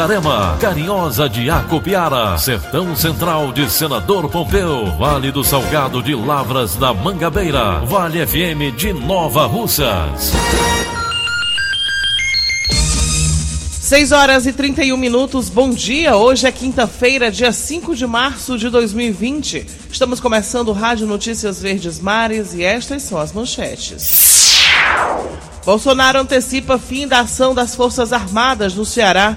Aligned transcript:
Itarema, 0.00 0.56
Carinhosa 0.58 1.28
de 1.28 1.50
Acopiara, 1.50 2.38
Sertão 2.38 2.96
Central 2.96 3.52
de 3.52 3.70
Senador 3.70 4.30
Pompeu, 4.30 4.86
Vale 4.96 5.30
do 5.30 5.44
Salgado 5.44 6.02
de 6.02 6.14
Lavras 6.14 6.74
da 6.74 6.94
Mangabeira, 6.94 7.80
Vale 7.80 8.26
FM 8.26 8.74
de 8.74 8.94
Nova 8.94 9.44
Russas. 9.44 10.32
6 13.82 14.12
horas 14.12 14.46
e 14.46 14.54
31 14.54 14.96
minutos, 14.96 15.50
bom 15.50 15.68
dia. 15.68 16.16
Hoje 16.16 16.46
é 16.46 16.52
quinta-feira, 16.52 17.30
dia 17.30 17.52
5 17.52 17.94
de 17.94 18.06
março 18.06 18.56
de 18.56 18.70
2020. 18.70 19.66
Estamos 19.92 20.18
começando 20.18 20.68
o 20.68 20.72
Rádio 20.72 21.06
Notícias 21.06 21.60
Verdes 21.60 22.00
Mares 22.00 22.54
e 22.54 22.62
estas 22.62 23.02
são 23.02 23.18
as 23.18 23.34
manchetes. 23.34 24.30
Bolsonaro 25.62 26.20
antecipa 26.20 26.78
fim 26.78 27.06
da 27.06 27.20
ação 27.20 27.54
das 27.54 27.74
Forças 27.74 28.14
Armadas 28.14 28.74
no 28.74 28.86
Ceará. 28.86 29.36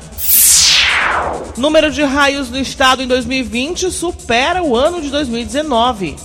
Número 1.57 1.91
de 1.91 2.03
raios 2.03 2.49
no 2.49 2.57
estado 2.57 3.03
em 3.03 3.07
2020 3.07 3.91
supera 3.91 4.63
o 4.63 4.75
ano 4.75 5.01
de 5.01 5.09
2019. 5.09 6.15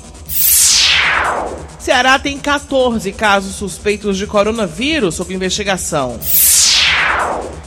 Ceará 1.78 2.18
tem 2.18 2.38
14 2.38 3.12
casos 3.12 3.56
suspeitos 3.56 4.16
de 4.16 4.26
coronavírus 4.26 5.14
sob 5.14 5.34
investigação. 5.34 6.18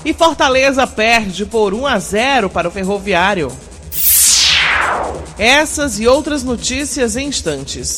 E 0.03 0.13
Fortaleza 0.13 0.85
perde 0.87 1.45
por 1.45 1.73
1 1.73 1.87
a 1.87 1.99
0 1.99 2.49
para 2.49 2.67
o 2.67 2.71
Ferroviário. 2.71 3.51
Essas 5.37 5.99
e 5.99 6.07
outras 6.07 6.43
notícias 6.43 7.15
em 7.15 7.27
instantes. 7.27 7.95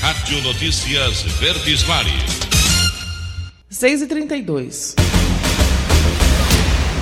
Rádio 0.00 0.42
Notícias 0.42 1.22
Verdes 1.40 1.82
Mares. 1.84 2.12
6 3.70 4.02
e 4.02 4.06
32 4.06 5.13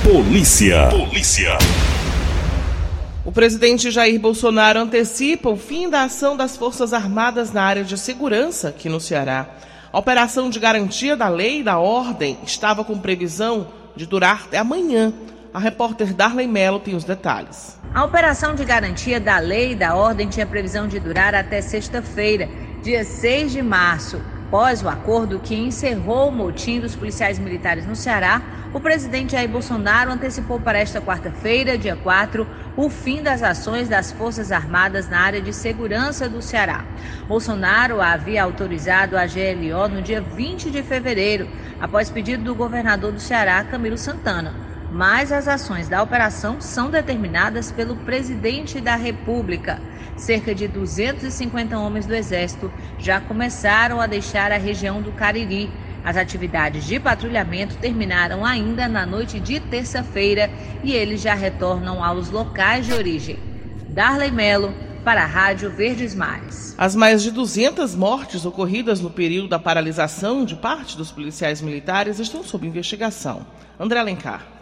Polícia. 0.03 0.89
Polícia. 0.89 1.57
O 3.25 3.31
presidente 3.31 3.89
Jair 3.89 4.19
Bolsonaro 4.19 4.81
antecipa 4.81 5.49
o 5.49 5.57
fim 5.57 5.89
da 5.89 6.03
ação 6.03 6.37
das 6.37 6.57
Forças 6.57 6.93
Armadas 6.93 7.53
na 7.53 7.63
área 7.63 7.85
de 7.85 7.97
segurança 7.97 8.71
aqui 8.71 8.89
no 8.89 8.99
Ceará. 8.99 9.47
A 9.93 9.99
operação 10.01 10.51
de 10.51 10.59
garantia 10.59 11.17
da 11.17 11.29
lei 11.29 11.61
e 11.61 11.63
da 11.63 11.79
ordem 11.79 12.37
estava 12.45 12.83
com 12.83 12.99
previsão 12.99 13.69
de 13.95 14.05
durar 14.05 14.43
até 14.47 14.59
amanhã. 14.59 15.13
A 15.55 15.61
repórter 15.61 16.13
Darley 16.13 16.49
Mello 16.49 16.81
tem 16.81 16.97
os 16.97 17.05
detalhes. 17.05 17.79
A 17.95 18.05
operação 18.05 18.57
de 18.57 18.65
garantia 18.65 19.21
da 19.21 19.39
lei 19.39 19.71
e 19.71 19.77
da 19.77 19.95
ordem 19.95 20.29
tinha 20.29 20.45
previsão 20.45 20.89
de 20.89 20.99
durar 20.99 21.33
até 21.33 21.61
sexta-feira, 21.61 22.49
dia 22.83 23.05
6 23.05 23.53
de 23.53 23.63
março. 23.63 24.21
Após 24.53 24.83
o 24.83 24.89
acordo 24.91 25.41
que 25.41 25.55
encerrou 25.55 26.29
o 26.29 26.31
motim 26.31 26.79
dos 26.79 26.95
policiais 26.95 27.39
militares 27.39 27.87
no 27.87 27.97
Ceará, 27.97 28.69
o 28.75 28.79
presidente 28.79 29.33
Jair 29.33 29.49
Bolsonaro 29.49 30.13
antecipou 30.13 30.61
para 30.61 30.79
esta 30.79 31.01
quarta-feira, 31.01 31.79
dia 31.79 31.97
4, 31.97 32.47
o 32.77 32.91
fim 32.91 33.23
das 33.23 33.43
ações 33.43 33.89
das 33.89 34.13
Forças 34.13 34.53
Armadas 34.53 35.09
na 35.09 35.21
área 35.21 35.41
de 35.41 35.55
segurança 35.55 36.29
do 36.29 36.43
Ceará. 36.43 36.85
Bolsonaro 37.27 38.03
havia 38.03 38.45
autorizado 38.45 39.17
a 39.17 39.25
GLO 39.25 39.89
no 39.89 40.03
dia 40.03 40.21
20 40.21 40.71
de 40.71 40.83
fevereiro, 40.83 41.49
após 41.81 42.11
pedido 42.11 42.45
do 42.45 42.55
governador 42.55 43.11
do 43.11 43.21
Ceará, 43.21 43.65
Camilo 43.65 43.97
Santana 43.97 44.71
mas 44.95 45.33
as 45.33 45.49
ações 45.49 45.89
da 45.89 46.03
operação 46.03 46.61
são 46.61 46.91
determinadas 46.91 47.73
pelo 47.73 47.97
presidente 47.97 48.79
da 48.79 48.95
República. 48.95 49.81
Cerca 50.17 50.55
de 50.55 50.69
250 50.69 51.79
homens 51.79 52.07
do 52.07 52.15
Exército 52.15 52.73
já 52.99 53.21
começaram 53.21 54.01
a 54.01 54.07
deixar 54.07 54.53
a 54.53 54.59
região 54.59 55.03
do 55.03 55.13
Cariri. 55.13 55.71
As 56.05 56.17
atividades 56.17 56.85
de 56.85 56.99
patrulhamento 56.99 57.77
terminaram 57.77 58.45
ainda 58.45 58.89
na 58.89 59.07
noite 59.07 59.39
de 59.41 59.61
terça-feira 59.61 60.51
e 60.83 60.93
eles 60.93 61.21
já 61.21 61.35
retornam 61.35 62.05
aos 62.05 62.31
locais 62.31 62.87
de 62.87 62.93
origem. 62.93 63.39
Darley 63.89 64.31
Melo, 64.31 64.75
para 65.05 65.23
a 65.23 65.27
Rádio 65.27 65.71
Verdes 65.71 66.15
Mares. 66.15 66.75
As 66.79 66.95
mais 66.95 67.23
de 67.23 67.31
200 67.31 67.95
mortes 67.95 68.45
ocorridas 68.45 69.01
no 69.01 69.11
período 69.11 69.49
da 69.49 69.59
paralisação 69.59 70.45
de 70.45 70.57
parte 70.57 70.97
dos 70.97 71.11
policiais 71.11 71.61
militares 71.61 72.19
estão 72.19 72.43
sob 72.43 72.67
investigação. 72.67 73.47
André 73.79 73.99
Alencar. 73.99 74.62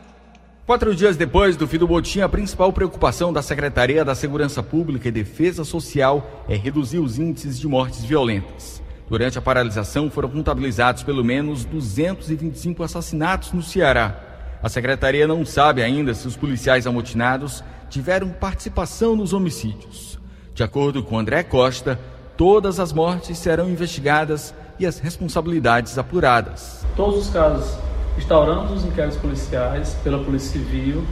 Quatro 0.70 0.94
dias 0.94 1.16
depois 1.16 1.56
do 1.56 1.66
fim 1.66 1.78
do 1.78 1.88
motim, 1.88 2.20
a 2.20 2.28
principal 2.28 2.72
preocupação 2.72 3.32
da 3.32 3.42
Secretaria 3.42 4.04
da 4.04 4.14
Segurança 4.14 4.62
Pública 4.62 5.08
e 5.08 5.10
Defesa 5.10 5.64
Social 5.64 6.44
é 6.48 6.54
reduzir 6.54 7.00
os 7.00 7.18
índices 7.18 7.58
de 7.58 7.66
mortes 7.66 8.04
violentas. 8.04 8.80
Durante 9.08 9.36
a 9.36 9.42
paralisação, 9.42 10.08
foram 10.08 10.28
contabilizados 10.28 11.02
pelo 11.02 11.24
menos 11.24 11.64
225 11.64 12.84
assassinatos 12.84 13.52
no 13.52 13.64
Ceará. 13.64 14.16
A 14.62 14.68
secretaria 14.68 15.26
não 15.26 15.44
sabe 15.44 15.82
ainda 15.82 16.14
se 16.14 16.28
os 16.28 16.36
policiais 16.36 16.86
amotinados 16.86 17.64
tiveram 17.88 18.28
participação 18.28 19.16
nos 19.16 19.32
homicídios. 19.32 20.20
De 20.54 20.62
acordo 20.62 21.02
com 21.02 21.18
André 21.18 21.42
Costa, 21.42 21.98
todas 22.36 22.78
as 22.78 22.92
mortes 22.92 23.38
serão 23.38 23.68
investigadas 23.68 24.54
e 24.78 24.86
as 24.86 25.00
responsabilidades 25.00 25.98
apuradas. 25.98 26.86
Todos 26.94 27.26
os 27.26 27.30
casos 27.30 27.89
instauramos 28.16 28.72
os 28.72 28.84
inquéritos 28.84 29.18
policiais 29.18 29.96
pela 30.02 30.22
Polícia 30.22 30.52
Civil, 30.52 31.04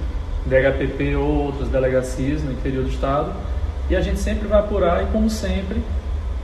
DHPP 0.46 1.16
ou 1.16 1.46
outras 1.46 1.68
delegacias 1.68 2.42
no 2.42 2.52
interior 2.52 2.84
do 2.84 2.90
Estado, 2.90 3.32
e 3.90 3.96
a 3.96 4.00
gente 4.00 4.18
sempre 4.20 4.46
vai 4.46 4.58
apurar 4.58 5.02
e, 5.02 5.06
como 5.06 5.30
sempre, 5.30 5.82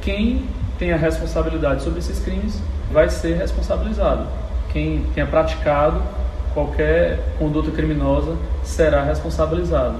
quem 0.01 0.47
tem 0.79 0.93
a 0.93 0.97
responsabilidade 0.97 1.83
sobre 1.83 1.99
esses 1.99 2.19
crimes 2.19 2.61
vai 2.91 3.09
ser 3.09 3.37
responsabilizado. 3.37 4.27
Quem 4.73 5.05
tenha 5.15 5.27
praticado 5.27 6.03
qualquer 6.53 7.19
conduta 7.39 7.71
criminosa 7.71 8.37
será 8.63 9.03
responsabilizado. 9.03 9.97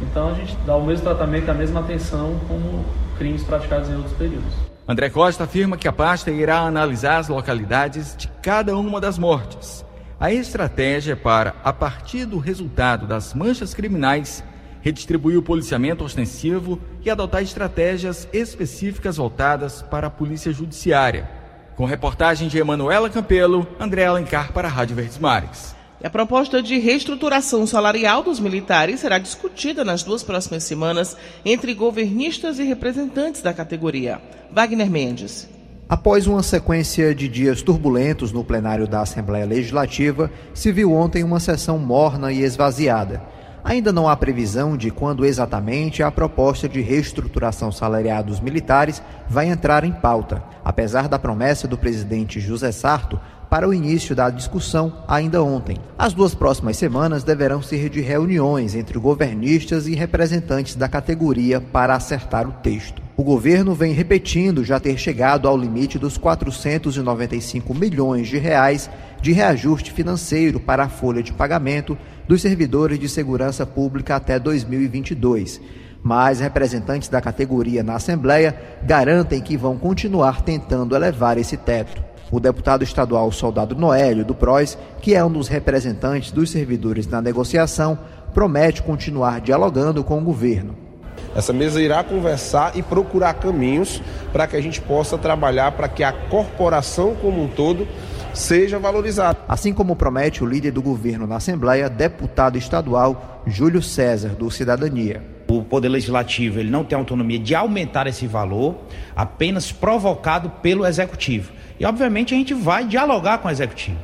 Então 0.00 0.30
a 0.30 0.34
gente 0.34 0.56
dá 0.64 0.76
o 0.76 0.84
mesmo 0.84 1.04
tratamento, 1.04 1.50
a 1.50 1.54
mesma 1.54 1.80
atenção 1.80 2.38
como 2.46 2.84
crimes 3.16 3.42
praticados 3.42 3.88
em 3.88 3.96
outros 3.96 4.14
períodos. 4.14 4.52
André 4.86 5.10
Costa 5.10 5.44
afirma 5.44 5.76
que 5.76 5.86
a 5.86 5.92
pasta 5.92 6.30
irá 6.30 6.60
analisar 6.60 7.18
as 7.18 7.28
localidades 7.28 8.16
de 8.16 8.28
cada 8.40 8.76
uma 8.76 9.00
das 9.00 9.18
mortes 9.18 9.84
a 10.20 10.32
estratégia 10.32 11.12
é 11.12 11.16
para, 11.16 11.54
a 11.62 11.72
partir 11.72 12.24
do 12.24 12.38
resultado 12.38 13.06
das 13.06 13.34
manchas 13.34 13.72
criminais, 13.72 14.42
redistribuir 14.80 15.38
o 15.38 15.42
policiamento 15.42 16.02
ostensivo 16.02 16.80
e 17.04 17.10
adotar 17.10 17.42
estratégias 17.42 18.28
específicas 18.32 19.16
voltadas 19.16 19.82
para 19.82 20.08
a 20.08 20.10
polícia 20.10 20.52
judiciária. 20.52 21.30
Com 21.76 21.84
reportagem 21.84 22.48
de 22.48 22.58
Emanuela 22.58 23.08
Campelo, 23.08 23.66
André 23.78 24.06
Alencar 24.06 24.52
para 24.52 24.66
a 24.66 24.70
Rádio 24.70 24.96
Verdes 24.96 25.18
Mares. 25.18 25.76
A 26.02 26.10
proposta 26.10 26.60
de 26.62 26.78
reestruturação 26.78 27.66
salarial 27.66 28.22
dos 28.22 28.40
militares 28.40 29.00
será 29.00 29.18
discutida 29.18 29.84
nas 29.84 30.02
duas 30.02 30.22
próximas 30.24 30.64
semanas 30.64 31.16
entre 31.44 31.74
governistas 31.74 32.58
e 32.58 32.64
representantes 32.64 33.42
da 33.42 33.52
categoria. 33.52 34.20
Wagner 34.50 34.90
Mendes. 34.90 35.48
Após 35.88 36.26
uma 36.26 36.42
sequência 36.42 37.14
de 37.14 37.26
dias 37.26 37.62
turbulentos 37.62 38.30
no 38.30 38.44
plenário 38.44 38.86
da 38.86 39.00
Assembleia 39.00 39.46
Legislativa, 39.46 40.30
se 40.52 40.70
viu 40.70 40.92
ontem 40.92 41.24
uma 41.24 41.40
sessão 41.40 41.78
morna 41.78 42.30
e 42.30 42.42
esvaziada. 42.42 43.22
Ainda 43.64 43.90
não 43.90 44.06
há 44.06 44.14
previsão 44.14 44.76
de 44.76 44.90
quando 44.90 45.24
exatamente 45.24 46.02
a 46.02 46.10
proposta 46.10 46.68
de 46.68 46.82
reestruturação 46.82 47.72
salarial 47.72 48.22
dos 48.22 48.38
militares 48.38 49.02
vai 49.30 49.48
entrar 49.48 49.82
em 49.82 49.92
pauta, 49.92 50.42
apesar 50.62 51.08
da 51.08 51.18
promessa 51.18 51.66
do 51.66 51.78
presidente 51.78 52.38
José 52.38 52.70
Sarto 52.70 53.18
para 53.48 53.66
o 53.66 53.72
início 53.72 54.14
da 54.14 54.28
discussão 54.28 54.92
ainda 55.08 55.42
ontem. 55.42 55.78
As 55.98 56.12
duas 56.12 56.34
próximas 56.34 56.76
semanas 56.76 57.24
deverão 57.24 57.62
ser 57.62 57.88
de 57.88 58.02
reuniões 58.02 58.74
entre 58.74 58.98
governistas 58.98 59.86
e 59.86 59.94
representantes 59.94 60.76
da 60.76 60.86
categoria 60.86 61.62
para 61.62 61.94
acertar 61.94 62.46
o 62.46 62.52
texto. 62.52 63.07
O 63.18 63.24
governo 63.24 63.74
vem 63.74 63.92
repetindo 63.92 64.64
já 64.64 64.78
ter 64.78 64.96
chegado 64.96 65.48
ao 65.48 65.58
limite 65.58 65.98
dos 65.98 66.16
495 66.16 67.74
milhões 67.74 68.28
de 68.28 68.38
reais 68.38 68.88
de 69.20 69.32
reajuste 69.32 69.90
financeiro 69.90 70.60
para 70.60 70.84
a 70.84 70.88
folha 70.88 71.20
de 71.20 71.32
pagamento 71.32 71.98
dos 72.28 72.40
servidores 72.40 72.96
de 72.96 73.08
segurança 73.08 73.66
pública 73.66 74.14
até 74.14 74.38
2022. 74.38 75.60
Mas 76.00 76.38
representantes 76.38 77.08
da 77.08 77.20
categoria 77.20 77.82
na 77.82 77.96
Assembleia 77.96 78.54
garantem 78.84 79.40
que 79.40 79.56
vão 79.56 79.76
continuar 79.76 80.42
tentando 80.42 80.94
elevar 80.94 81.38
esse 81.38 81.56
teto. 81.56 82.00
O 82.30 82.38
deputado 82.38 82.84
estadual 82.84 83.32
Soldado 83.32 83.74
Noélio, 83.74 84.24
do 84.24 84.32
PROS, 84.32 84.78
que 85.02 85.16
é 85.16 85.24
um 85.24 85.32
dos 85.32 85.48
representantes 85.48 86.30
dos 86.30 86.50
servidores 86.50 87.08
na 87.08 87.20
negociação, 87.20 87.98
promete 88.32 88.80
continuar 88.80 89.40
dialogando 89.40 90.04
com 90.04 90.20
o 90.20 90.24
governo. 90.24 90.87
Essa 91.34 91.52
mesa 91.52 91.80
irá 91.80 92.02
conversar 92.02 92.76
e 92.76 92.82
procurar 92.82 93.34
caminhos 93.34 94.02
para 94.32 94.46
que 94.46 94.56
a 94.56 94.60
gente 94.60 94.80
possa 94.80 95.16
trabalhar 95.16 95.72
para 95.72 95.88
que 95.88 96.02
a 96.02 96.12
corporação 96.12 97.14
como 97.14 97.42
um 97.42 97.48
todo 97.48 97.86
seja 98.34 98.78
valorizada. 98.78 99.38
Assim 99.48 99.72
como 99.72 99.96
promete 99.96 100.42
o 100.42 100.46
líder 100.46 100.72
do 100.72 100.82
governo 100.82 101.26
na 101.26 101.36
Assembleia, 101.36 101.88
deputado 101.88 102.56
estadual 102.56 103.42
Júlio 103.46 103.82
César, 103.82 104.30
do 104.30 104.50
Cidadania. 104.50 105.22
O 105.48 105.62
Poder 105.62 105.88
Legislativo 105.88 106.60
ele 106.60 106.70
não 106.70 106.84
tem 106.84 106.96
autonomia 106.96 107.38
de 107.38 107.54
aumentar 107.54 108.06
esse 108.06 108.26
valor, 108.26 108.76
apenas 109.16 109.72
provocado 109.72 110.50
pelo 110.62 110.86
Executivo. 110.86 111.52
E, 111.80 111.86
obviamente, 111.86 112.34
a 112.34 112.36
gente 112.36 112.52
vai 112.52 112.84
dialogar 112.84 113.38
com 113.38 113.48
o 113.48 113.50
Executivo. 113.50 113.98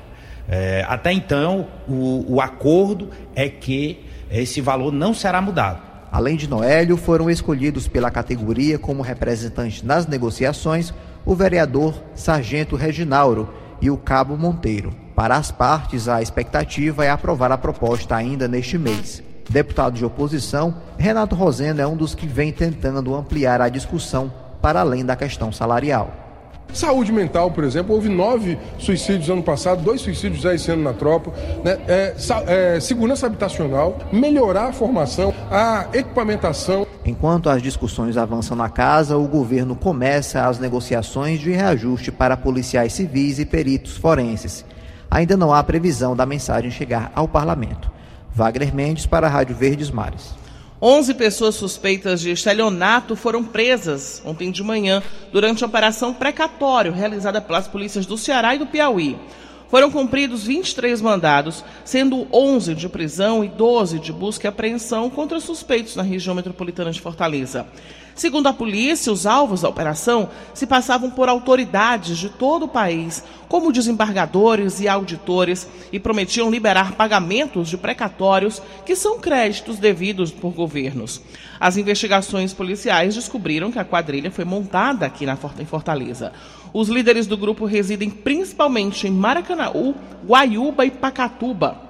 É, 0.49 0.85
até 0.89 1.13
então, 1.13 1.67
o, 1.89 2.35
o 2.35 2.41
acordo 2.41 3.11
é 3.35 3.49
que 3.49 4.05
esse 4.31 4.61
valor 4.61 4.93
não 4.93 5.13
será 5.15 5.41
mudado. 5.41 5.94
Além 6.15 6.37
de 6.37 6.49
Noélio, 6.49 6.97
foram 6.97 7.29
escolhidos 7.29 7.89
pela 7.89 8.09
categoria 8.09 8.79
como 8.79 9.03
representante 9.03 9.85
nas 9.85 10.07
negociações 10.07 10.95
o 11.27 11.35
vereador 11.35 11.93
Sargento 12.15 12.77
Reginauro 12.77 13.53
e 13.83 13.91
o 13.91 13.97
Cabo 13.97 14.37
Monteiro. 14.37 14.95
Para 15.17 15.35
as 15.35 15.51
partes, 15.51 16.07
a 16.07 16.23
expectativa 16.23 17.05
é 17.05 17.11
aprovar 17.11 17.51
a 17.51 17.59
proposta 17.59 18.15
ainda 18.15 18.47
neste 18.47 18.79
mês. 18.79 19.25
Deputado 19.51 19.95
de 19.95 20.05
oposição, 20.05 20.77
Renato 20.97 21.35
Rosendo 21.35 21.83
é 21.83 21.87
um 21.87 21.97
dos 21.97 22.15
que 22.15 22.29
vem 22.29 22.53
tentando 22.53 23.13
ampliar 23.13 23.61
a 23.61 23.69
discussão 23.69 24.33
para 24.63 24.83
além 24.83 25.05
da 25.05 25.17
questão 25.17 25.51
salarial. 25.51 26.24
Saúde 26.75 27.13
mental, 27.13 27.53
por 27.53 27.63
exemplo, 27.63 27.95
houve 27.95 28.09
nove 28.09 28.59
suicídios 28.79 29.31
ano 29.31 29.43
passado, 29.43 29.83
dois 29.83 30.01
suicídios 30.01 30.43
já 30.43 30.53
esse 30.53 30.71
ano 30.71 30.83
na 30.83 30.93
tropa. 30.93 31.33
Né? 31.65 31.79
É, 31.87 32.15
é, 32.49 32.81
segurança 32.81 33.27
habitacional, 33.27 33.99
melhorar 34.13 34.67
a 34.67 34.73
formação, 34.73 35.33
a 35.51 35.87
equipamentação. 35.93 36.87
Enquanto 37.07 37.49
as 37.49 37.63
discussões 37.63 38.17
avançam 38.17 38.57
na 38.57 38.69
casa, 38.69 39.17
o 39.17 39.29
governo 39.29 39.77
começa 39.77 40.47
as 40.47 40.59
negociações 40.59 41.39
de 41.39 41.53
reajuste 41.53 42.11
para 42.11 42.37
policiais 42.37 42.93
civis 42.93 43.39
e 43.39 43.47
peritos 43.47 43.97
forenses. 43.97 44.65
Ainda 45.09 45.37
não 45.37 45.55
há 45.55 45.63
previsão 45.63 46.17
da 46.17 46.27
mensagem 46.27 46.73
chegar 46.73 47.13
ao 47.15 47.29
parlamento. 47.29 47.89
Wagner 48.35 48.75
Mendes 48.75 49.07
para 49.07 49.29
a 49.29 49.31
Rádio 49.31 49.55
Verdes 49.55 49.93
Mares. 49.93 50.35
11 50.87 51.15
pessoas 51.15 51.55
suspeitas 51.55 52.21
de 52.21 52.31
estelionato 52.31 53.17
foram 53.17 53.43
presas 53.43 54.21
ontem 54.23 54.51
de 54.51 54.63
manhã 54.63 55.03
durante 55.33 55.65
a 55.65 55.67
operação 55.67 56.13
precatório 56.13 56.93
realizada 56.93 57.41
pelas 57.41 57.67
polícias 57.67 58.05
do 58.05 58.19
Ceará 58.19 58.55
e 58.55 58.59
do 58.59 58.67
Piauí. 58.67 59.17
Foram 59.69 59.91
cumpridos 59.91 60.45
23 60.45 61.01
mandados, 61.01 61.65
sendo 61.85 62.27
11 62.33 62.75
de 62.75 62.89
prisão 62.89 63.45
e 63.45 63.49
12 63.49 63.99
de 63.99 64.13
busca 64.13 64.47
e 64.47 64.49
apreensão 64.49 65.11
contra 65.11 65.41
suspeitos 65.41 65.97
na 65.97 66.03
região 66.03 66.35
metropolitana 66.35 66.91
de 66.91 67.01
Fortaleza. 67.01 67.67
Segundo 68.15 68.47
a 68.47 68.53
polícia, 68.53 69.13
os 69.13 69.27
alvos 69.27 69.63
da 69.63 69.69
operação 69.69 70.31
se 70.55 70.69
passavam 70.69 71.11
por 71.11 71.29
autoridades 71.29 72.17
de 72.17 72.29
todo 72.29 72.67
o 72.67 72.69
país, 72.69 73.25
como 73.49 73.73
desembargadores 73.73 74.81
e 74.81 74.87
auditores, 74.87 75.67
e 75.93 75.99
prometiam 75.99 76.49
liberar 76.49 76.93
pagamentos 76.93 77.69
de 77.69 77.77
precatórios, 77.77 78.63
que 78.87 78.95
são 78.95 79.19
créditos 79.19 79.79
devidos 79.79 80.31
por 80.31 80.53
governos. 80.53 81.21
As 81.59 81.77
investigações 81.77 82.53
policiais 82.53 83.17
descobriram 83.17 83.73
que 83.73 83.81
a 83.81 83.85
quadrilha 83.85 84.31
foi 84.31 84.45
montada 84.45 85.05
aqui 85.05 85.27
na 85.27 85.37
em 85.59 85.65
Fortaleza. 85.65 86.33
Os 86.75 86.89
líderes 86.89 87.29
do 87.29 87.37
grupo 87.37 87.67
residem 87.67 88.11
principalmente 88.11 89.07
em 89.07 89.11
Maracanaú, 89.13 89.95
Guaiúba 90.27 90.85
e 90.85 90.91
Pacatuba. 90.91 91.81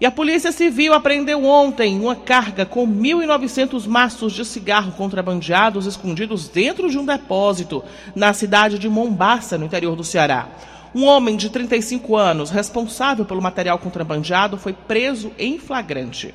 E 0.00 0.06
a 0.06 0.12
Polícia 0.12 0.52
Civil 0.52 0.94
apreendeu 0.94 1.44
ontem 1.44 1.98
uma 1.98 2.14
carga 2.14 2.64
com 2.64 2.86
1.900 2.86 3.84
maços 3.88 4.32
de 4.32 4.44
cigarro 4.44 4.92
contrabandeados 4.92 5.86
escondidos 5.86 6.48
dentro 6.48 6.88
de 6.88 6.96
um 6.98 7.04
depósito 7.04 7.82
na 8.14 8.32
cidade 8.32 8.78
de 8.78 8.88
Mombaça, 8.88 9.58
no 9.58 9.64
interior 9.64 9.96
do 9.96 10.04
Ceará. 10.04 10.48
Um 10.94 11.04
homem 11.04 11.36
de 11.36 11.50
35 11.50 12.16
anos, 12.16 12.50
responsável 12.50 13.24
pelo 13.24 13.42
material 13.42 13.78
contrabandeado, 13.80 14.56
foi 14.56 14.72
preso 14.72 15.32
em 15.36 15.58
flagrante. 15.58 16.32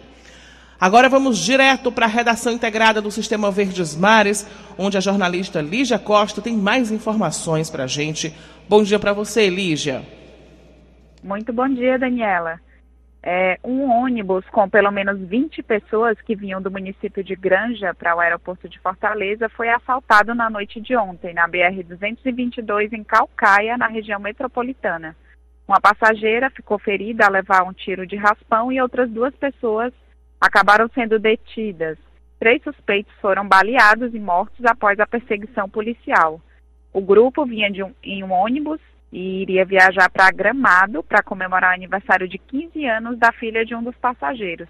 Agora 0.79 1.09
vamos 1.09 1.37
direto 1.39 1.91
para 1.91 2.05
a 2.05 2.09
redação 2.09 2.51
integrada 2.51 3.01
do 3.01 3.11
Sistema 3.11 3.49
Verdes 3.49 3.95
Mares, 3.95 4.47
onde 4.77 4.97
a 4.97 5.01
jornalista 5.01 5.61
Lígia 5.61 5.97
Costa 5.97 6.41
tem 6.41 6.55
mais 6.55 6.91
informações 6.91 7.69
para 7.69 7.85
a 7.85 7.87
gente. 7.87 8.33
Bom 8.69 8.83
dia 8.83 8.99
para 8.99 9.13
você, 9.13 9.49
Lígia. 9.49 10.03
Muito 11.23 11.51
bom 11.51 11.67
dia, 11.67 11.97
Daniela 11.97 12.59
é, 13.29 13.59
um 13.61 13.91
ônibus 13.91 14.45
com 14.51 14.69
pelo 14.69 14.89
menos 14.89 15.19
20 15.19 15.61
pessoas 15.61 16.19
que 16.21 16.33
vinham 16.33 16.61
do 16.61 16.71
município 16.71 17.21
de 17.21 17.35
Granja 17.35 17.93
para 17.93 18.15
o 18.15 18.21
aeroporto 18.21 18.69
de 18.69 18.79
Fortaleza 18.79 19.49
foi 19.49 19.67
assaltado 19.67 20.33
na 20.33 20.49
noite 20.49 20.79
de 20.79 20.95
ontem, 20.95 21.33
na 21.33 21.45
BR-222, 21.45 22.93
em 22.93 23.03
Calcaia, 23.03 23.77
na 23.77 23.87
região 23.87 24.17
metropolitana. 24.17 25.13
Uma 25.67 25.81
passageira 25.81 26.49
ficou 26.49 26.79
ferida 26.79 27.25
ao 27.25 27.31
levar 27.33 27.63
um 27.63 27.73
tiro 27.73 28.07
de 28.07 28.15
raspão 28.15 28.71
e 28.71 28.79
outras 28.79 29.09
duas 29.09 29.35
pessoas 29.35 29.91
acabaram 30.39 30.89
sendo 30.93 31.19
detidas. 31.19 31.97
Três 32.39 32.61
suspeitos 32.63 33.13
foram 33.19 33.47
baleados 33.47 34.13
e 34.13 34.19
mortos 34.19 34.63
após 34.65 34.99
a 34.99 35.07
perseguição 35.07 35.67
policial. 35.67 36.39
O 36.93 37.01
grupo 37.01 37.45
vinha 37.45 37.69
um, 37.85 37.93
em 38.03 38.23
um 38.23 38.31
ônibus 38.31 38.79
e 39.11 39.41
iria 39.41 39.65
viajar 39.65 40.09
para 40.09 40.31
Gramado 40.31 41.01
para 41.03 41.23
comemorar 41.23 41.71
o 41.71 41.75
aniversário 41.75 42.27
de 42.27 42.37
15 42.37 42.85
anos 42.85 43.17
da 43.17 43.31
filha 43.31 43.65
de 43.65 43.73
um 43.73 43.83
dos 43.83 43.95
passageiros. 43.95 44.69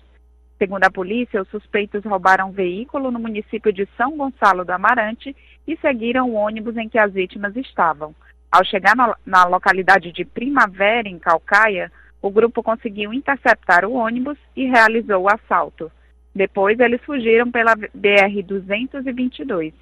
Segundo 0.57 0.83
a 0.85 0.91
polícia, 0.91 1.41
os 1.41 1.47
suspeitos 1.49 2.03
roubaram 2.03 2.49
um 2.49 2.51
veículo 2.51 3.11
no 3.11 3.19
município 3.19 3.71
de 3.71 3.87
São 3.95 4.17
Gonçalo 4.17 4.65
do 4.65 4.71
Amarante 4.71 5.35
e 5.67 5.77
seguiram 5.77 6.29
o 6.29 6.33
ônibus 6.33 6.75
em 6.77 6.89
que 6.89 6.97
as 6.97 7.13
vítimas 7.13 7.55
estavam. 7.55 8.15
Ao 8.51 8.63
chegar 8.63 8.95
na, 8.95 9.15
na 9.25 9.45
localidade 9.45 10.11
de 10.11 10.25
Primavera, 10.25 11.07
em 11.07 11.19
Calcaia, 11.19 11.91
o 12.21 12.29
grupo 12.29 12.63
conseguiu 12.63 13.13
interceptar 13.13 13.85
o 13.85 13.93
ônibus 13.93 14.37
e 14.55 14.65
realizou 14.65 15.23
o 15.23 15.29
assalto. 15.29 15.91
Depois, 16.33 16.79
eles 16.79 17.01
fugiram 17.03 17.51
pela 17.51 17.75
BR-222. 17.75 19.73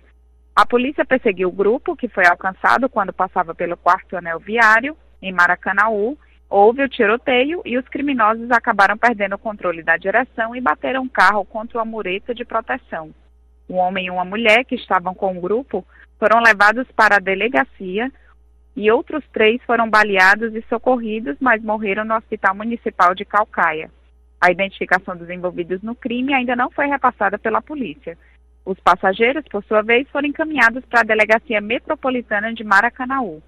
A 0.55 0.65
polícia 0.65 1.05
perseguiu 1.05 1.49
o 1.49 1.51
grupo, 1.51 1.95
que 1.95 2.07
foi 2.07 2.25
alcançado 2.25 2.87
quando 2.87 3.11
passava 3.11 3.53
pelo 3.53 3.75
quarto 3.75 4.15
anel 4.15 4.39
viário, 4.39 4.95
em 5.21 5.33
Maracanaú. 5.33 6.17
Houve 6.49 6.83
o 6.83 6.89
tiroteio 6.89 7.61
e 7.65 7.77
os 7.77 7.87
criminosos 7.89 8.49
acabaram 8.51 8.97
perdendo 8.97 9.35
o 9.35 9.39
controle 9.39 9.83
da 9.83 9.97
direção 9.97 10.55
e 10.55 10.61
bateram 10.61 11.03
o 11.03 11.09
carro 11.09 11.43
contra 11.43 11.79
uma 11.79 11.85
mureta 11.85 12.33
de 12.33 12.45
proteção. 12.45 13.13
Um 13.69 13.75
homem 13.75 14.05
e 14.05 14.11
uma 14.11 14.23
mulher 14.23 14.63
que 14.63 14.75
estavam 14.75 15.13
com 15.13 15.37
o 15.37 15.41
grupo 15.41 15.85
foram 16.19 16.41
levados 16.41 16.87
para 16.95 17.17
a 17.17 17.19
delegacia 17.19 18.11
e 18.75 18.91
outros 18.91 19.23
três 19.31 19.61
foram 19.63 19.89
baleados 19.89 20.53
e 20.53 20.61
socorridos, 20.67 21.37
mas 21.39 21.63
morreram 21.63 22.03
no 22.03 22.15
Hospital 22.15 22.55
Municipal 22.55 23.15
de 23.15 23.23
Calcaia. 23.23 23.89
A 24.39 24.51
identificação 24.51 25.15
dos 25.15 25.29
envolvidos 25.29 25.81
no 25.81 25.95
crime 25.95 26.33
ainda 26.33 26.55
não 26.55 26.69
foi 26.69 26.87
repassada 26.87 27.39
pela 27.39 27.61
polícia. 27.61 28.17
Os 28.65 28.79
passageiros, 28.79 29.45
por 29.49 29.63
sua 29.63 29.81
vez, 29.81 30.07
foram 30.09 30.27
encaminhados 30.27 30.83
para 30.85 31.01
a 31.01 31.03
Delegacia 31.03 31.61
Metropolitana 31.61 32.53
de 32.53 32.63
Maracanaú. 32.63 33.41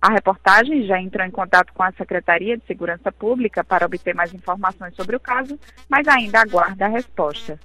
A 0.00 0.10
reportagem 0.12 0.86
já 0.86 1.00
entrou 1.00 1.26
em 1.26 1.30
contato 1.30 1.72
com 1.74 1.82
a 1.82 1.92
Secretaria 1.92 2.56
de 2.56 2.64
Segurança 2.66 3.10
Pública 3.10 3.64
para 3.64 3.84
obter 3.84 4.14
mais 4.14 4.32
informações 4.32 4.94
sobre 4.94 5.16
o 5.16 5.20
caso, 5.20 5.58
mas 5.88 6.06
ainda 6.08 6.40
aguarda 6.40 6.86
a 6.86 6.88
resposta. 6.88 7.58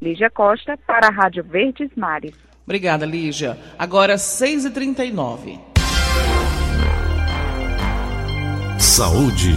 Lígia 0.00 0.30
Costa, 0.30 0.76
para 0.86 1.08
a 1.08 1.10
Rádio 1.10 1.44
Verdes 1.44 1.90
Mares. 1.96 2.34
Obrigada, 2.64 3.06
Lígia. 3.06 3.56
Agora, 3.78 4.16
6h39. 4.16 5.69
Saúde. 8.80 9.54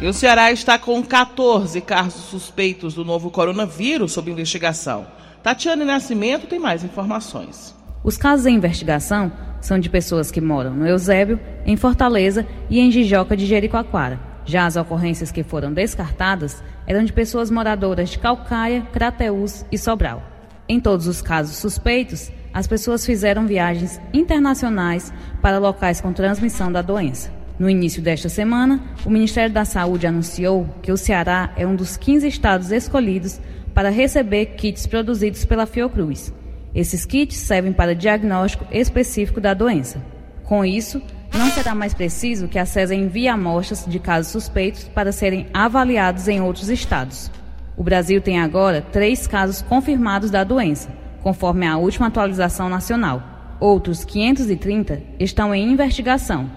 E 0.00 0.06
o 0.08 0.12
Ceará 0.12 0.50
está 0.50 0.76
com 0.76 1.00
14 1.00 1.80
casos 1.80 2.24
suspeitos 2.24 2.94
do 2.94 3.04
novo 3.04 3.30
coronavírus 3.30 4.10
sob 4.10 4.32
investigação. 4.32 5.06
Tatiane 5.40 5.84
Nascimento 5.84 6.48
tem 6.48 6.58
mais 6.58 6.82
informações. 6.82 7.72
Os 8.02 8.16
casos 8.16 8.46
em 8.46 8.56
investigação 8.56 9.30
são 9.60 9.78
de 9.78 9.88
pessoas 9.88 10.32
que 10.32 10.40
moram 10.40 10.74
no 10.74 10.84
Eusébio, 10.84 11.38
em 11.64 11.76
Fortaleza 11.76 12.44
e 12.68 12.80
em 12.80 12.90
Jijoca 12.90 13.36
de 13.36 13.46
Jericoacoara. 13.46 14.18
Já 14.44 14.66
as 14.66 14.74
ocorrências 14.74 15.30
que 15.30 15.44
foram 15.44 15.72
descartadas 15.72 16.60
eram 16.84 17.04
de 17.04 17.12
pessoas 17.12 17.48
moradoras 17.48 18.10
de 18.10 18.18
Calcaia, 18.18 18.82
Crateús 18.92 19.64
e 19.70 19.78
Sobral. 19.78 20.20
Em 20.68 20.80
todos 20.80 21.06
os 21.06 21.22
casos 21.22 21.58
suspeitos, 21.58 22.32
as 22.52 22.66
pessoas 22.66 23.06
fizeram 23.06 23.46
viagens 23.46 24.00
internacionais 24.12 25.12
para 25.40 25.58
locais 25.58 26.00
com 26.00 26.12
transmissão 26.12 26.70
da 26.70 26.82
doença. 26.82 27.30
No 27.58 27.68
início 27.68 28.00
desta 28.00 28.28
semana, 28.28 28.80
o 29.04 29.10
Ministério 29.10 29.52
da 29.52 29.64
Saúde 29.64 30.06
anunciou 30.06 30.66
que 30.82 30.90
o 30.90 30.96
Ceará 30.96 31.52
é 31.56 31.66
um 31.66 31.76
dos 31.76 31.96
15 31.96 32.26
estados 32.26 32.72
escolhidos 32.72 33.38
para 33.74 33.90
receber 33.90 34.46
kits 34.56 34.86
produzidos 34.86 35.44
pela 35.44 35.66
Fiocruz. 35.66 36.32
Esses 36.74 37.04
kits 37.04 37.36
servem 37.36 37.72
para 37.72 37.94
diagnóstico 37.94 38.66
específico 38.70 39.40
da 39.40 39.54
doença. 39.54 40.02
Com 40.44 40.64
isso, 40.64 41.02
não 41.34 41.50
será 41.50 41.74
mais 41.74 41.94
preciso 41.94 42.48
que 42.48 42.58
a 42.58 42.66
CESA 42.66 42.94
envie 42.94 43.28
amostras 43.28 43.84
de 43.86 43.98
casos 43.98 44.32
suspeitos 44.32 44.84
para 44.84 45.12
serem 45.12 45.46
avaliados 45.52 46.28
em 46.28 46.40
outros 46.40 46.68
estados. 46.68 47.30
O 47.76 47.82
Brasil 47.82 48.20
tem 48.20 48.40
agora 48.40 48.80
três 48.80 49.26
casos 49.26 49.62
confirmados 49.62 50.30
da 50.30 50.44
doença, 50.44 50.90
conforme 51.22 51.66
a 51.66 51.76
última 51.76 52.06
atualização 52.06 52.68
nacional. 52.68 53.22
Outros 53.60 54.04
530 54.04 55.02
estão 55.18 55.54
em 55.54 55.72
investigação. 55.72 56.50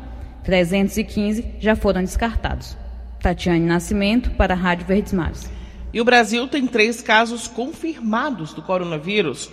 315 0.43 1.55
já 1.59 1.75
foram 1.75 2.01
descartados. 2.01 2.77
Tatiane 3.21 3.65
Nascimento, 3.65 4.31
para 4.31 4.53
a 4.53 4.57
Rádio 4.57 4.85
Verdes 4.85 5.13
Mares. 5.13 5.49
E 5.93 6.01
o 6.01 6.05
Brasil 6.05 6.47
tem 6.47 6.65
três 6.65 7.01
casos 7.01 7.47
confirmados 7.47 8.53
do 8.53 8.61
coronavírus. 8.61 9.49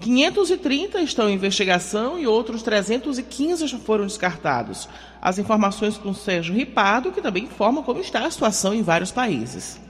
530 0.00 1.00
estão 1.00 1.28
em 1.28 1.34
investigação 1.34 2.18
e 2.18 2.26
outros 2.26 2.62
315 2.62 3.66
já 3.66 3.78
foram 3.78 4.06
descartados. 4.06 4.88
As 5.20 5.38
informações 5.38 5.96
com 5.96 6.14
Sérgio 6.14 6.54
Ripado, 6.54 7.10
que 7.10 7.20
também 7.20 7.44
informa 7.44 7.82
como 7.82 8.00
está 8.00 8.24
a 8.24 8.30
situação 8.30 8.72
em 8.72 8.82
vários 8.82 9.10
países. 9.10 9.80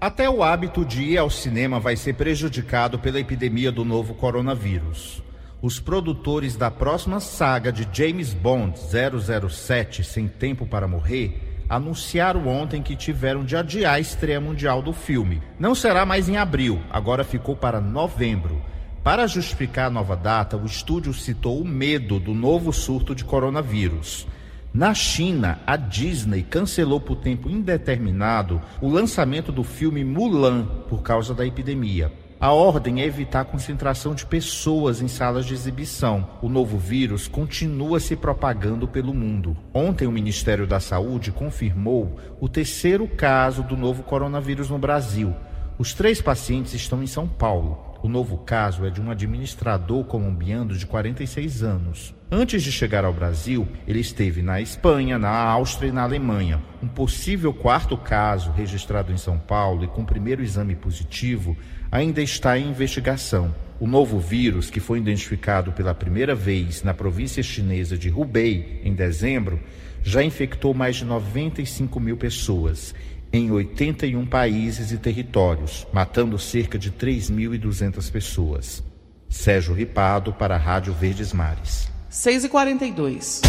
Até 0.00 0.30
o 0.30 0.44
hábito 0.44 0.84
de 0.84 1.02
ir 1.02 1.18
ao 1.18 1.28
cinema 1.28 1.80
vai 1.80 1.96
ser 1.96 2.14
prejudicado 2.14 3.00
pela 3.00 3.18
epidemia 3.18 3.72
do 3.72 3.84
novo 3.84 4.14
coronavírus. 4.14 5.20
Os 5.60 5.80
produtores 5.80 6.54
da 6.54 6.70
próxima 6.70 7.18
saga 7.18 7.72
de 7.72 7.88
James 7.92 8.32
Bond 8.32 8.78
007 8.78 10.04
Sem 10.04 10.28
Tempo 10.28 10.64
para 10.64 10.86
Morrer 10.86 11.64
anunciaram 11.68 12.46
ontem 12.46 12.80
que 12.80 12.94
tiveram 12.94 13.44
de 13.44 13.56
adiar 13.56 13.94
a 13.94 14.00
estreia 14.00 14.40
mundial 14.40 14.80
do 14.80 14.92
filme. 14.92 15.42
Não 15.58 15.74
será 15.74 16.06
mais 16.06 16.28
em 16.28 16.36
abril, 16.36 16.80
agora 16.90 17.24
ficou 17.24 17.56
para 17.56 17.80
novembro. 17.80 18.62
Para 19.02 19.26
justificar 19.26 19.88
a 19.88 19.90
nova 19.90 20.14
data, 20.14 20.56
o 20.56 20.64
estúdio 20.64 21.12
citou 21.12 21.60
o 21.60 21.66
medo 21.66 22.20
do 22.20 22.34
novo 22.34 22.72
surto 22.72 23.16
de 23.16 23.24
coronavírus. 23.24 24.28
Na 24.72 24.92
China, 24.92 25.58
a 25.66 25.76
Disney 25.76 26.42
cancelou 26.42 27.00
por 27.00 27.16
tempo 27.16 27.48
indeterminado 27.48 28.60
o 28.82 28.88
lançamento 28.88 29.50
do 29.50 29.64
filme 29.64 30.04
Mulan 30.04 30.66
por 30.88 31.02
causa 31.02 31.34
da 31.34 31.46
epidemia. 31.46 32.12
A 32.38 32.52
ordem 32.52 33.00
é 33.00 33.04
evitar 33.04 33.40
a 33.40 33.44
concentração 33.44 34.14
de 34.14 34.24
pessoas 34.24 35.00
em 35.00 35.08
salas 35.08 35.46
de 35.46 35.54
exibição. 35.54 36.28
O 36.40 36.48
novo 36.48 36.78
vírus 36.78 37.26
continua 37.26 37.98
se 37.98 38.14
propagando 38.14 38.86
pelo 38.86 39.12
mundo. 39.12 39.56
Ontem, 39.74 40.06
o 40.06 40.12
Ministério 40.12 40.66
da 40.66 40.78
Saúde 40.78 41.32
confirmou 41.32 42.16
o 42.38 42.48
terceiro 42.48 43.08
caso 43.08 43.62
do 43.64 43.76
novo 43.76 44.04
coronavírus 44.04 44.70
no 44.70 44.78
Brasil. 44.78 45.34
Os 45.78 45.94
três 45.94 46.20
pacientes 46.20 46.74
estão 46.74 47.02
em 47.02 47.08
São 47.08 47.26
Paulo. 47.26 47.96
O 48.02 48.08
novo 48.08 48.38
caso 48.38 48.84
é 48.84 48.90
de 48.90 49.00
um 49.00 49.10
administrador 49.10 50.04
colombiano 50.04 50.76
de 50.76 50.86
46 50.86 51.64
anos. 51.64 52.17
Antes 52.30 52.62
de 52.62 52.70
chegar 52.70 53.06
ao 53.06 53.12
Brasil, 53.12 53.66
ele 53.86 54.00
esteve 54.00 54.42
na 54.42 54.60
Espanha, 54.60 55.18
na 55.18 55.30
Áustria 55.30 55.88
e 55.88 55.92
na 55.92 56.02
Alemanha. 56.02 56.62
Um 56.82 56.86
possível 56.86 57.54
quarto 57.54 57.96
caso, 57.96 58.50
registrado 58.50 59.10
em 59.10 59.16
São 59.16 59.38
Paulo 59.38 59.82
e 59.82 59.86
com 59.86 60.04
primeiro 60.04 60.42
exame 60.42 60.74
positivo, 60.74 61.56
ainda 61.90 62.20
está 62.20 62.58
em 62.58 62.68
investigação. 62.68 63.54
O 63.80 63.86
novo 63.86 64.18
vírus, 64.18 64.68
que 64.68 64.78
foi 64.78 64.98
identificado 64.98 65.72
pela 65.72 65.94
primeira 65.94 66.34
vez 66.34 66.82
na 66.82 66.92
província 66.92 67.42
chinesa 67.42 67.96
de 67.96 68.10
Hubei 68.10 68.82
em 68.84 68.92
dezembro, 68.92 69.58
já 70.02 70.22
infectou 70.22 70.74
mais 70.74 70.96
de 70.96 71.06
95 71.06 71.98
mil 71.98 72.18
pessoas 72.18 72.94
em 73.32 73.50
81 73.50 74.26
países 74.26 74.92
e 74.92 74.98
territórios, 74.98 75.86
matando 75.94 76.38
cerca 76.38 76.78
de 76.78 76.92
3.200 76.92 78.12
pessoas. 78.12 78.84
Sérgio 79.30 79.72
Ripado 79.72 80.30
para 80.34 80.56
a 80.56 80.58
Rádio 80.58 80.92
Verdes 80.92 81.32
Mares. 81.32 81.96
6 82.08 82.44
e 82.44 82.48
42 82.48 83.42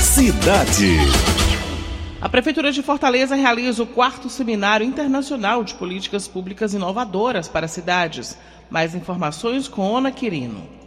Cidade. 0.00 0.96
A 2.18 2.28
Prefeitura 2.30 2.72
de 2.72 2.82
Fortaleza 2.82 3.34
realiza 3.34 3.82
o 3.82 3.86
quarto 3.86 4.30
Seminário 4.30 4.86
Internacional 4.86 5.62
de 5.62 5.74
Políticas 5.74 6.26
Públicas 6.26 6.72
Inovadoras 6.72 7.46
para 7.46 7.68
Cidades. 7.68 8.38
Mais 8.70 8.94
informações 8.94 9.68
com 9.68 9.94
Ana 9.94 10.10
Quirino. 10.10 10.79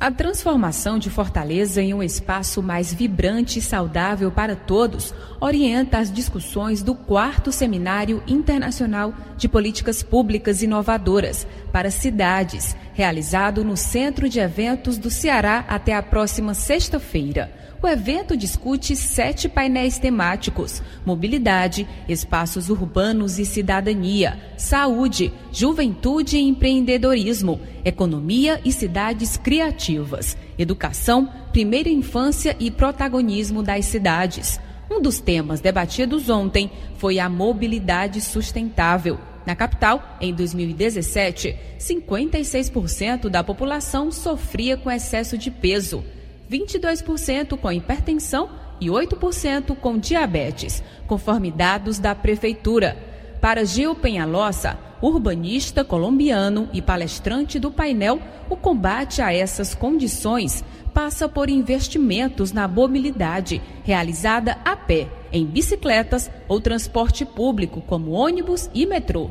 A 0.00 0.12
transformação 0.12 0.96
de 0.96 1.10
Fortaleza 1.10 1.82
em 1.82 1.92
um 1.92 2.04
espaço 2.04 2.62
mais 2.62 2.94
vibrante 2.94 3.58
e 3.58 3.62
saudável 3.62 4.30
para 4.30 4.54
todos 4.54 5.12
orienta 5.40 5.98
as 5.98 6.12
discussões 6.12 6.84
do 6.84 6.94
quarto 6.94 7.50
Seminário 7.50 8.22
Internacional 8.24 9.12
de 9.36 9.48
Políticas 9.48 10.00
Públicas 10.00 10.62
Inovadoras 10.62 11.48
para 11.72 11.90
Cidades, 11.90 12.76
realizado 12.94 13.64
no 13.64 13.76
Centro 13.76 14.28
de 14.28 14.38
Eventos 14.38 14.98
do 14.98 15.10
Ceará 15.10 15.64
até 15.68 15.96
a 15.96 16.02
próxima 16.02 16.54
sexta-feira. 16.54 17.52
O 17.80 17.86
evento 17.86 18.36
discute 18.36 18.96
sete 18.96 19.48
painéis 19.48 19.98
temáticos: 20.00 20.82
mobilidade, 21.06 21.86
espaços 22.08 22.70
urbanos 22.70 23.38
e 23.38 23.44
cidadania, 23.44 24.36
saúde, 24.56 25.32
juventude 25.52 26.38
e 26.38 26.42
empreendedorismo, 26.42 27.60
economia 27.84 28.60
e 28.64 28.72
cidades 28.72 29.36
criativas, 29.36 30.36
educação, 30.58 31.32
primeira 31.52 31.88
infância 31.88 32.56
e 32.58 32.68
protagonismo 32.68 33.62
das 33.62 33.84
cidades. 33.84 34.60
Um 34.90 35.00
dos 35.00 35.20
temas 35.20 35.60
debatidos 35.60 36.28
ontem 36.28 36.72
foi 36.96 37.20
a 37.20 37.28
mobilidade 37.28 38.20
sustentável. 38.20 39.20
Na 39.46 39.54
capital, 39.54 40.16
em 40.20 40.34
2017, 40.34 41.56
56% 41.78 43.28
da 43.28 43.44
população 43.44 44.10
sofria 44.10 44.76
com 44.76 44.90
excesso 44.90 45.38
de 45.38 45.50
peso. 45.50 46.04
22% 46.50 47.56
com 47.56 47.70
hipertensão 47.70 48.50
e 48.80 48.86
8% 48.86 49.76
com 49.76 49.98
diabetes, 49.98 50.82
conforme 51.06 51.50
dados 51.50 51.98
da 51.98 52.14
Prefeitura. 52.14 52.96
Para 53.40 53.64
Gil 53.64 53.94
Penhalossa, 53.94 54.78
urbanista 55.00 55.84
colombiano 55.84 56.68
e 56.72 56.82
palestrante 56.82 57.58
do 57.58 57.70
painel, 57.70 58.20
o 58.48 58.56
combate 58.56 59.22
a 59.22 59.32
essas 59.32 59.74
condições 59.74 60.64
passa 60.92 61.28
por 61.28 61.48
investimentos 61.48 62.52
na 62.52 62.66
mobilidade 62.66 63.62
realizada 63.84 64.58
a 64.64 64.74
pé, 64.74 65.08
em 65.32 65.46
bicicletas 65.46 66.30
ou 66.48 66.60
transporte 66.60 67.24
público, 67.24 67.80
como 67.80 68.10
ônibus 68.12 68.68
e 68.74 68.86
metrô. 68.86 69.30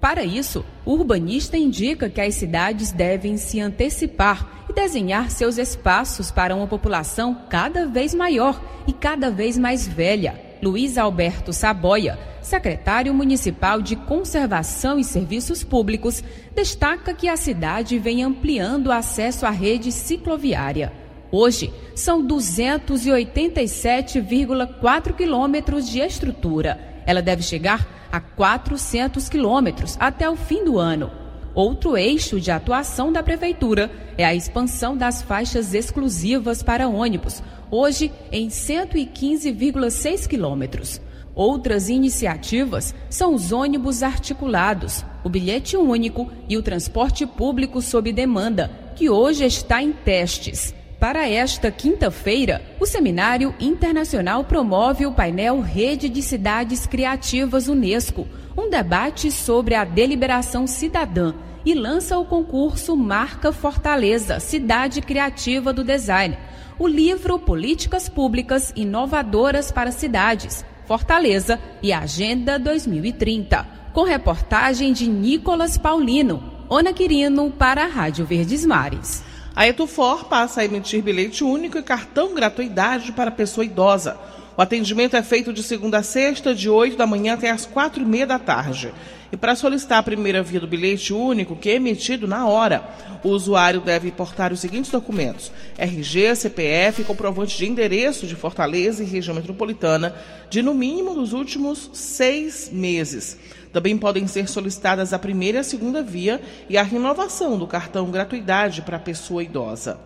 Para 0.00 0.24
isso, 0.24 0.64
o 0.84 0.92
urbanista 0.92 1.56
indica 1.56 2.10
que 2.10 2.20
as 2.20 2.34
cidades 2.34 2.90
devem 2.90 3.36
se 3.36 3.60
antecipar 3.60 4.63
desenhar 4.74 5.30
seus 5.30 5.56
espaços 5.56 6.30
para 6.30 6.54
uma 6.54 6.66
população 6.66 7.34
cada 7.48 7.86
vez 7.86 8.14
maior 8.14 8.60
e 8.86 8.92
cada 8.92 9.30
vez 9.30 9.56
mais 9.56 9.86
velha. 9.86 10.38
Luiz 10.62 10.98
Alberto 10.98 11.50
Saboia, 11.52 12.18
secretário 12.40 13.14
municipal 13.14 13.80
de 13.80 13.94
Conservação 13.96 14.98
e 14.98 15.04
Serviços 15.04 15.62
Públicos, 15.62 16.24
destaca 16.54 17.14
que 17.14 17.28
a 17.28 17.36
cidade 17.36 17.98
vem 17.98 18.22
ampliando 18.22 18.86
o 18.88 18.92
acesso 18.92 19.46
à 19.46 19.50
rede 19.50 19.92
cicloviária. 19.92 20.92
Hoje, 21.30 21.72
são 21.94 22.26
287,4 22.26 25.14
quilômetros 25.14 25.88
de 25.88 26.00
estrutura. 26.00 26.80
Ela 27.06 27.20
deve 27.20 27.42
chegar 27.42 27.86
a 28.10 28.18
400 28.20 29.28
quilômetros 29.28 29.96
até 29.98 30.30
o 30.30 30.36
fim 30.36 30.64
do 30.64 30.78
ano. 30.78 31.23
Outro 31.54 31.96
eixo 31.96 32.40
de 32.40 32.50
atuação 32.50 33.12
da 33.12 33.22
Prefeitura 33.22 33.88
é 34.18 34.24
a 34.24 34.34
expansão 34.34 34.96
das 34.96 35.22
faixas 35.22 35.72
exclusivas 35.72 36.64
para 36.64 36.88
ônibus, 36.88 37.42
hoje 37.70 38.10
em 38.32 38.48
115,6 38.48 40.26
quilômetros. 40.26 41.00
Outras 41.32 41.88
iniciativas 41.88 42.92
são 43.08 43.34
os 43.34 43.52
ônibus 43.52 44.02
articulados, 44.02 45.04
o 45.22 45.28
bilhete 45.28 45.76
único 45.76 46.28
e 46.48 46.56
o 46.56 46.62
transporte 46.62 47.24
público 47.24 47.80
sob 47.80 48.12
demanda, 48.12 48.70
que 48.96 49.08
hoje 49.08 49.44
está 49.44 49.80
em 49.80 49.92
testes. 49.92 50.74
Para 51.04 51.28
esta 51.28 51.70
quinta-feira, 51.70 52.62
o 52.80 52.86
Seminário 52.86 53.54
Internacional 53.60 54.42
promove 54.42 55.04
o 55.04 55.12
painel 55.12 55.60
Rede 55.60 56.08
de 56.08 56.22
Cidades 56.22 56.86
Criativas 56.86 57.68
Unesco, 57.68 58.26
um 58.56 58.70
debate 58.70 59.30
sobre 59.30 59.74
a 59.74 59.84
deliberação 59.84 60.66
cidadã, 60.66 61.34
e 61.62 61.74
lança 61.74 62.16
o 62.16 62.24
concurso 62.24 62.96
Marca 62.96 63.52
Fortaleza 63.52 64.40
Cidade 64.40 65.02
Criativa 65.02 65.74
do 65.74 65.84
Design, 65.84 66.38
o 66.78 66.88
livro 66.88 67.38
Políticas 67.38 68.08
Públicas 68.08 68.72
Inovadoras 68.74 69.70
para 69.70 69.92
Cidades, 69.92 70.64
Fortaleza 70.86 71.60
e 71.82 71.92
Agenda 71.92 72.58
2030, 72.58 73.66
com 73.92 74.04
reportagem 74.04 74.90
de 74.94 75.06
Nicolas 75.06 75.76
Paulino, 75.76 76.42
Ona 76.66 76.94
Quirino 76.94 77.50
para 77.50 77.84
a 77.84 77.88
Rádio 77.88 78.24
Verdes 78.24 78.64
Mares. 78.64 79.33
A 79.56 79.68
Etufor 79.68 80.24
passa 80.24 80.60
a 80.60 80.64
emitir 80.64 81.00
bilhete 81.00 81.44
único 81.44 81.78
e 81.78 81.82
cartão 81.82 82.34
gratuidade 82.34 83.12
para 83.12 83.30
pessoa 83.30 83.64
idosa. 83.64 84.16
O 84.56 84.62
atendimento 84.62 85.16
é 85.16 85.22
feito 85.22 85.52
de 85.52 85.62
segunda 85.62 85.98
a 85.98 86.02
sexta, 86.02 86.52
de 86.52 86.68
8 86.68 86.96
da 86.96 87.06
manhã 87.06 87.34
até 87.34 87.50
as 87.50 87.64
4 87.64 88.02
e 88.02 88.04
meia 88.04 88.26
da 88.26 88.38
tarde. 88.38 88.92
E 89.30 89.36
para 89.36 89.54
solicitar 89.54 89.98
a 89.98 90.02
primeira 90.02 90.42
via 90.42 90.58
do 90.58 90.66
bilhete 90.66 91.12
único, 91.12 91.54
que 91.54 91.70
é 91.70 91.74
emitido 91.74 92.26
na 92.26 92.48
hora, 92.48 92.84
o 93.22 93.28
usuário 93.28 93.80
deve 93.80 94.10
portar 94.10 94.52
os 94.52 94.58
seguintes 94.58 94.90
documentos: 94.90 95.52
RG, 95.78 96.34
CPF, 96.34 97.04
comprovante 97.04 97.56
de 97.56 97.66
endereço 97.66 98.26
de 98.26 98.34
Fortaleza 98.34 99.04
e 99.04 99.06
região 99.06 99.36
metropolitana, 99.36 100.14
de 100.50 100.62
no 100.62 100.74
mínimo 100.74 101.14
dos 101.14 101.32
últimos 101.32 101.90
seis 101.92 102.70
meses. 102.72 103.36
Também 103.74 103.98
podem 103.98 104.24
ser 104.28 104.48
solicitadas 104.48 105.12
a 105.12 105.18
primeira 105.18 105.58
e 105.58 105.60
a 105.60 105.64
segunda 105.64 106.00
via 106.00 106.40
e 106.70 106.78
a 106.78 106.82
renovação 106.84 107.58
do 107.58 107.66
cartão 107.66 108.08
gratuidade 108.08 108.82
para 108.82 108.98
a 108.98 109.00
pessoa 109.00 109.42
idosa. 109.42 109.98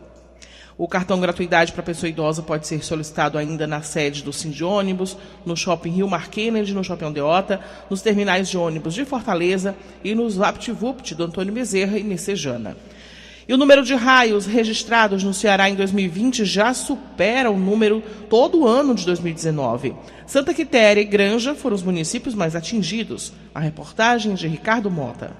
O 0.79 0.89
cartão 0.89 1.21
gratuidade 1.21 1.73
para 1.73 1.83
pessoa 1.83 2.09
idosa 2.09 2.43
pode 2.43 2.67
ser 2.67 2.83
solicitado 2.83 3.37
ainda 3.37 3.67
na 3.67 3.83
sede 3.83 4.23
do 4.23 4.33
Sim 4.33 4.49
de 4.49 4.65
Ônibus, 4.65 5.19
no 5.45 5.55
Shopping 5.55 5.91
Rio 5.91 6.09
Mar 6.09 6.31
Kennedy, 6.31 6.73
no 6.73 6.83
Shopping 6.83 7.05
Aldeota, 7.05 7.61
nos 7.91 8.01
terminais 8.01 8.49
de 8.49 8.57
ônibus 8.57 8.95
de 8.95 9.05
Fortaleza 9.05 9.77
e 10.03 10.15
nos 10.15 10.37
VaptVupt 10.37 11.15
do 11.15 11.25
Antônio 11.25 11.53
Bezerra 11.53 11.99
e 11.99 12.03
Messejana. 12.03 12.75
E 13.49 13.55
o 13.55 13.57
número 13.57 13.83
de 13.83 13.95
raios 13.95 14.45
registrados 14.45 15.25
no 15.25 15.33
Ceará 15.33 15.71
em 15.71 15.75
2020 15.75 16.45
já 16.45 16.75
supera 16.75 17.51
o 17.51 17.57
número 17.57 18.03
todo 18.29 18.61
o 18.61 18.69
ano 18.69 18.95
de 18.95 19.07
2019. 19.07 19.97
Santa 20.27 20.53
Quitéria 20.53 21.01
e 21.01 21.07
Granja 21.07 21.55
foram 21.55 21.75
os 21.75 21.83
municípios 21.83 22.35
mais 22.35 22.55
atingidos. 22.55 23.33
A 23.55 23.61
reportagem 23.61 24.35
de 24.35 24.47
Ricardo 24.47 24.91
Mota. 24.91 25.31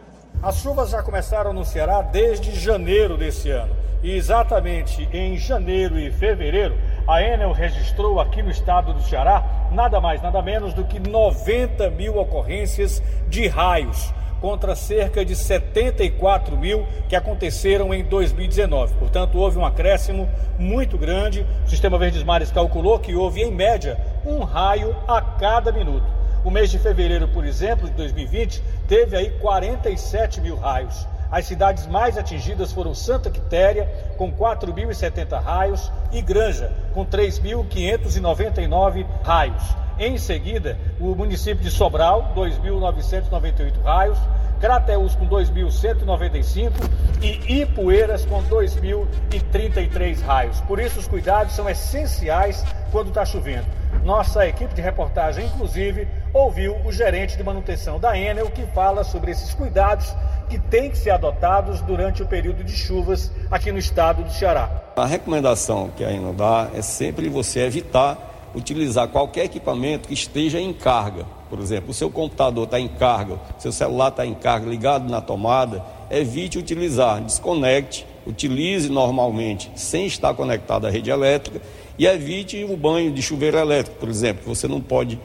As 0.43 0.57
chuvas 0.63 0.89
já 0.89 1.03
começaram 1.03 1.53
no 1.53 1.67
Ceará 1.67 2.01
desde 2.01 2.59
janeiro 2.59 3.19
desse 3.19 3.51
ano. 3.51 3.77
E 4.03 4.13
exatamente 4.13 5.07
em 5.13 5.37
janeiro 5.37 5.99
e 5.99 6.11
fevereiro, 6.11 6.79
a 7.07 7.21
Enel 7.23 7.53
registrou 7.53 8.21
aqui 8.21 8.43
no 8.43 8.51
estado 8.51 8.95
do 8.95 9.03
Ceará 9.03 9.69
nada 9.71 10.01
mais, 10.01 10.23
nada 10.23 10.41
menos 10.41 10.73
do 10.73 10.85
que 10.85 10.99
90 10.99 11.91
mil 11.91 12.17
ocorrências 12.17 13.03
de 13.29 13.49
raios, 13.49 14.15
contra 14.41 14.75
cerca 14.75 15.25
de 15.25 15.35
74 15.35 16.57
mil 16.57 16.87
que 17.09 17.17
aconteceram 17.17 17.93
em 17.93 18.05
2019. 18.05 18.95
Portanto, 18.95 19.39
houve 19.39 19.59
um 19.59 19.67
acréscimo 19.67 20.29
muito 20.59 20.97
grande. 20.97 21.45
O 21.65 21.69
Sistema 21.69 21.99
Verdes 21.99 22.23
Mares 22.23 22.51
calculou 22.51 22.99
que 22.99 23.15
houve, 23.15 23.43
em 23.43 23.51
média, 23.51 23.99
um 24.25 24.45
raio 24.45 24.97
a 25.07 25.21
cada 25.21 25.73
minuto. 25.73 26.07
O 26.45 26.51
mês 26.51 26.71
de 26.71 26.79
fevereiro, 26.79 27.29
por 27.29 27.45
exemplo, 27.45 27.89
de 27.89 27.95
2020, 27.95 28.63
teve 28.87 29.17
aí 29.17 29.31
47 29.41 30.41
mil 30.41 30.57
raios. 30.57 31.07
As 31.31 31.45
cidades 31.45 31.87
mais 31.87 32.17
atingidas 32.17 32.73
foram 32.73 32.95
Santa 32.95 33.31
Quitéria, 33.31 33.87
com 34.17 34.33
4.070 34.33 35.43
raios, 35.43 35.93
e 36.11 36.23
Granja, 36.23 36.73
com 36.95 37.05
3.599 37.05 39.05
raios. 39.23 39.63
Em 39.99 40.17
seguida, 40.17 40.79
o 41.01 41.15
município 41.15 41.63
de 41.63 41.71
Sobral, 41.71 42.33
2.998 42.37 43.83
raios, 43.83 44.19
Crateus 44.61 45.15
com 45.17 45.27
2.195 45.29 46.73
e 47.21 47.63
Ipueiras 47.63 48.25
com 48.25 48.43
2.033 48.45 50.21
raios. 50.23 50.61
Por 50.63 50.81
isso, 50.81 51.01
os 51.01 51.09
cuidados 51.09 51.55
são 51.55 51.69
essenciais 51.69 52.65
quando 52.93 53.09
está 53.09 53.25
chovendo. 53.25 53.67
Nossa 54.05 54.47
equipe 54.47 54.73
de 54.75 54.81
reportagem, 54.81 55.47
inclusive, 55.47 56.07
ouviu 56.33 56.77
o 56.85 56.93
gerente 56.93 57.37
de 57.37 57.43
manutenção 57.43 57.99
da 57.99 58.17
Enel 58.17 58.51
que 58.51 58.63
fala 58.69 59.03
sobre 59.03 59.33
esses 59.33 59.53
cuidados 59.55 60.15
que 60.49 60.59
têm 60.59 60.91
que 60.91 60.97
ser 60.97 61.11
adotados 61.11 61.81
durante 61.83 62.23
o 62.23 62.27
período 62.27 62.63
de 62.63 62.73
chuvas 62.73 63.33
aqui 63.51 63.73
no 63.73 63.79
estado 63.79 64.23
do 64.23 64.31
Ceará. 64.33 64.71
A 64.97 65.07
recomendação 65.07 65.91
que 65.97 66.05
a 66.05 66.11
Enel 66.11 66.33
dá 66.33 66.69
é 66.75 66.83
sempre 66.83 67.29
você 67.29 67.61
evitar 67.61 68.28
utilizar 68.55 69.09
qualquer 69.09 69.45
equipamento 69.45 70.09
que 70.09 70.15
esteja 70.15 70.61
em 70.61 70.73
carga. 70.73 71.27
Por 71.49 71.61
exemplo, 71.61 71.91
o 71.91 71.95
seu 71.95 72.11
computador 72.11 72.65
está 72.65 72.79
em 72.79 72.89
carga, 72.89 73.39
seu 73.59 73.73
celular 73.73 74.09
está 74.09 74.27
em 74.27 74.35
carga 74.35 74.69
ligado 74.69 75.09
na 75.11 75.21
tomada, 75.21 75.85
evite 76.11 76.59
utilizar, 76.59 77.23
desconecte, 77.23 78.07
utilize 78.27 78.89
normalmente 78.89 79.71
sem 79.75 80.07
estar 80.07 80.35
conectado 80.35 80.87
à 80.87 80.91
rede 80.91 81.11
elétrica 81.11 81.61
e 81.99 82.07
evite 82.07 82.63
o 82.65 82.77
banho 82.77 83.11
de 83.11 83.23
chuveiro 83.23 83.59
elétrico, 83.59 83.99
por 83.99 84.09
exemplo, 84.09 84.43
você 84.45 84.69
não 84.69 84.81
pode 84.81 85.19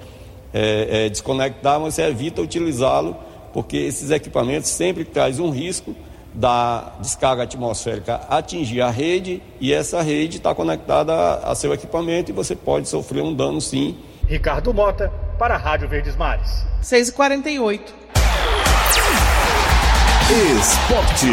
é, 0.54 1.06
é, 1.06 1.10
desconectar, 1.10 1.80
mas 1.80 1.96
você 1.96 2.04
evita 2.04 2.42
utilizá-lo 2.42 3.16
porque 3.54 3.78
esses 3.78 4.10
equipamentos 4.10 4.70
sempre 4.70 5.04
trazem 5.04 5.46
um 5.46 5.50
risco 5.50 5.96
da 6.34 6.94
descarga 7.00 7.44
atmosférica 7.44 8.22
atingir 8.30 8.82
a 8.82 8.90
rede 8.90 9.42
e 9.60 9.72
essa 9.72 10.02
rede 10.02 10.38
está 10.38 10.54
conectada 10.56 11.14
a, 11.14 11.52
a, 11.52 11.56
seu 11.56 11.74
equipamento 11.74 12.32
e 12.32 12.34
você 12.34 12.56
pode 12.56 12.90
sofrer 12.90 13.22
um 13.22 13.34
dano 13.34 13.62
sim. 13.62 13.98
Ricardo 14.28 14.74
Mota, 14.74 15.12
para 15.38 15.56
a 15.56 15.58
Rádio 15.58 15.88
Verdes 15.88 16.16
Mares. 16.16 16.66
6h48. 16.82 17.82
Esporte. 20.60 21.28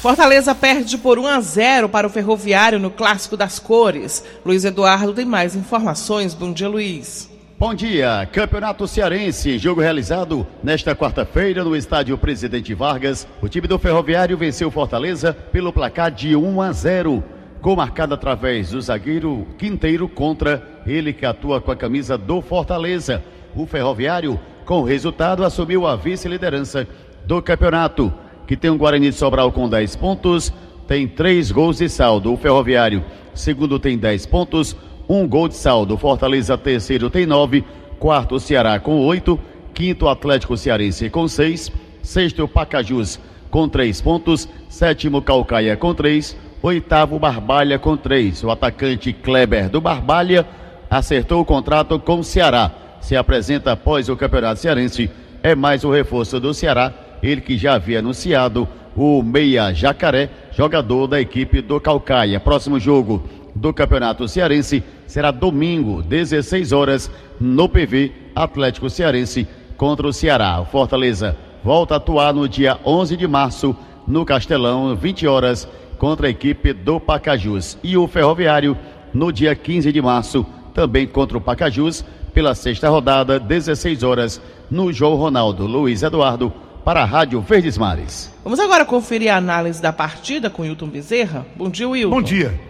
Fortaleza 0.00 0.54
perde 0.54 0.96
por 0.96 1.18
1 1.18 1.26
a 1.26 1.40
0 1.40 1.88
para 1.88 2.06
o 2.06 2.10
Ferroviário 2.10 2.78
no 2.78 2.90
Clássico 2.90 3.36
das 3.36 3.58
Cores. 3.58 4.24
Luiz 4.46 4.64
Eduardo 4.64 5.12
tem 5.12 5.26
mais 5.26 5.54
informações. 5.54 6.32
Bom 6.32 6.52
dia, 6.52 6.68
Luiz. 6.68 7.28
Bom 7.60 7.74
dia, 7.74 8.26
Campeonato 8.32 8.88
Cearense, 8.88 9.58
jogo 9.58 9.82
realizado 9.82 10.46
nesta 10.62 10.96
quarta-feira 10.96 11.62
no 11.62 11.76
estádio 11.76 12.16
Presidente 12.16 12.72
Vargas. 12.72 13.28
O 13.42 13.50
time 13.50 13.68
do 13.68 13.78
Ferroviário 13.78 14.34
venceu 14.38 14.70
Fortaleza 14.70 15.34
pelo 15.34 15.70
placar 15.70 16.10
de 16.10 16.34
1 16.34 16.62
a 16.62 16.72
0. 16.72 17.22
Gol 17.60 17.76
marcado 17.76 18.14
através 18.14 18.70
do 18.70 18.80
zagueiro 18.80 19.46
Quinteiro 19.58 20.08
contra 20.08 20.80
ele 20.86 21.12
que 21.12 21.26
atua 21.26 21.60
com 21.60 21.70
a 21.70 21.76
camisa 21.76 22.16
do 22.16 22.40
Fortaleza. 22.40 23.22
O 23.54 23.66
Ferroviário, 23.66 24.40
com 24.64 24.80
o 24.80 24.84
resultado, 24.84 25.44
assumiu 25.44 25.86
a 25.86 25.96
vice-liderança 25.96 26.88
do 27.26 27.42
campeonato, 27.42 28.10
que 28.46 28.56
tem 28.56 28.70
um 28.70 28.78
Guarani 28.78 29.10
de 29.10 29.16
Sobral 29.16 29.52
com 29.52 29.68
10 29.68 29.96
pontos, 29.96 30.50
tem 30.88 31.06
3 31.06 31.52
gols 31.52 31.76
de 31.76 31.90
saldo. 31.90 32.32
O 32.32 32.38
Ferroviário, 32.38 33.04
segundo, 33.34 33.78
tem 33.78 33.98
10 33.98 34.24
pontos 34.24 34.74
um 35.10 35.26
gol 35.26 35.48
de 35.48 35.56
saldo. 35.56 35.96
Fortaleza 35.98 36.56
terceiro 36.56 37.10
tem 37.10 37.26
nove, 37.26 37.64
quarto 37.98 38.38
Ceará 38.38 38.78
com 38.78 39.04
oito, 39.04 39.38
quinto 39.74 40.08
Atlético 40.08 40.56
Cearense 40.56 41.10
com 41.10 41.26
seis, 41.26 41.70
sexto 42.00 42.46
Pacajus 42.46 43.18
com 43.50 43.68
três 43.68 44.00
pontos, 44.00 44.48
sétimo 44.68 45.20
Calcaia 45.20 45.76
com 45.76 45.92
três, 45.92 46.36
oitavo 46.62 47.18
Barbalha 47.18 47.76
com 47.76 47.96
três. 47.96 48.44
O 48.44 48.50
atacante 48.52 49.12
Kleber 49.12 49.68
do 49.68 49.80
Barbalha 49.80 50.46
acertou 50.88 51.40
o 51.40 51.44
contrato 51.44 51.98
com 51.98 52.20
o 52.20 52.24
Ceará. 52.24 52.70
Se 53.00 53.16
apresenta 53.16 53.72
após 53.72 54.08
o 54.08 54.16
Campeonato 54.16 54.60
Cearense. 54.60 55.10
É 55.42 55.54
mais 55.54 55.84
o 55.84 55.90
reforço 55.90 56.38
do 56.38 56.52
Ceará, 56.52 56.92
ele 57.22 57.40
que 57.40 57.56
já 57.56 57.74
havia 57.74 58.00
anunciado 58.00 58.68
o 58.94 59.22
Meia 59.22 59.72
Jacaré, 59.72 60.28
jogador 60.52 61.06
da 61.06 61.18
equipe 61.18 61.62
do 61.62 61.80
Calcaia. 61.80 62.38
Próximo 62.38 62.78
jogo 62.78 63.24
do 63.54 63.72
Campeonato 63.72 64.28
Cearense 64.28 64.82
será 65.06 65.30
domingo, 65.30 66.02
16 66.02 66.72
horas, 66.72 67.10
no 67.40 67.68
PV 67.68 68.12
Atlético 68.34 68.88
Cearense 68.88 69.46
contra 69.76 70.06
o 70.06 70.12
Ceará. 70.12 70.60
O 70.60 70.66
Fortaleza 70.66 71.36
volta 71.64 71.94
a 71.94 71.96
atuar 71.96 72.32
no 72.32 72.48
dia 72.48 72.78
11 72.84 73.16
de 73.16 73.26
março 73.26 73.76
no 74.06 74.24
Castelão, 74.24 74.94
20 74.94 75.26
horas, 75.26 75.68
contra 75.98 76.26
a 76.26 76.30
equipe 76.30 76.72
do 76.72 76.98
Pacajus. 76.98 77.78
E 77.82 77.96
o 77.96 78.08
Ferroviário 78.08 78.76
no 79.12 79.32
dia 79.32 79.54
15 79.54 79.92
de 79.92 80.00
março, 80.00 80.44
também 80.74 81.06
contra 81.06 81.36
o 81.36 81.40
Pacajus, 81.40 82.04
pela 82.32 82.54
sexta 82.54 82.88
rodada, 82.88 83.38
16 83.38 84.02
horas, 84.02 84.40
no 84.70 84.92
João 84.92 85.16
Ronaldo 85.16 85.66
Luiz 85.66 86.02
Eduardo, 86.02 86.52
para 86.84 87.02
a 87.02 87.04
Rádio 87.04 87.40
Verdes 87.40 87.76
Mares. 87.76 88.32
Vamos 88.42 88.58
agora 88.58 88.84
conferir 88.84 89.32
a 89.32 89.36
análise 89.36 89.82
da 89.82 89.92
partida 89.92 90.48
com 90.48 90.62
Wilton 90.62 90.88
Bezerra. 90.88 91.46
Bom 91.56 91.68
dia, 91.68 91.88
Wilton. 91.88 92.10
Bom 92.10 92.22
dia. 92.22 92.69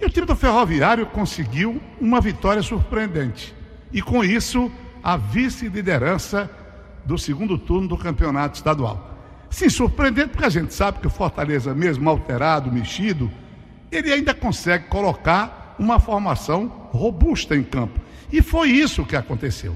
E 0.00 0.04
o 0.04 0.10
time 0.10 0.26
do 0.26 0.36
Ferroviário 0.36 1.06
conseguiu 1.06 1.80
uma 2.00 2.20
vitória 2.20 2.62
surpreendente. 2.62 3.54
E 3.92 4.02
com 4.02 4.22
isso, 4.22 4.70
a 5.02 5.16
vice-liderança 5.16 6.50
do 7.04 7.16
segundo 7.16 7.56
turno 7.56 7.88
do 7.88 7.96
campeonato 7.96 8.56
estadual. 8.56 9.14
Sim, 9.48 9.68
surpreendente 9.70 10.30
porque 10.30 10.44
a 10.44 10.50
gente 10.50 10.74
sabe 10.74 10.98
que 10.98 11.06
o 11.06 11.10
Fortaleza, 11.10 11.74
mesmo 11.74 12.10
alterado, 12.10 12.70
mexido, 12.70 13.30
ele 13.90 14.12
ainda 14.12 14.34
consegue 14.34 14.86
colocar 14.88 15.76
uma 15.78 15.98
formação 16.00 16.66
robusta 16.90 17.56
em 17.56 17.62
campo. 17.62 18.00
E 18.32 18.42
foi 18.42 18.70
isso 18.70 19.06
que 19.06 19.16
aconteceu. 19.16 19.74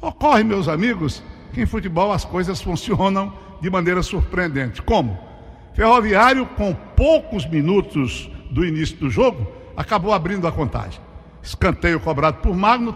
Ocorre, 0.00 0.44
meus 0.44 0.68
amigos, 0.68 1.22
que 1.52 1.62
em 1.62 1.66
futebol 1.66 2.12
as 2.12 2.24
coisas 2.24 2.60
funcionam 2.60 3.32
de 3.60 3.70
maneira 3.70 4.02
surpreendente. 4.02 4.82
Como? 4.82 5.18
Ferroviário, 5.74 6.46
com 6.46 6.74
poucos 6.74 7.46
minutos 7.46 8.30
do 8.50 8.64
início 8.64 8.96
do 8.96 9.10
jogo, 9.10 9.46
acabou 9.76 10.12
abrindo 10.12 10.46
a 10.46 10.52
contagem. 10.52 11.00
Escanteio 11.42 12.00
cobrado 12.00 12.38
por 12.38 12.56
Magno, 12.56 12.94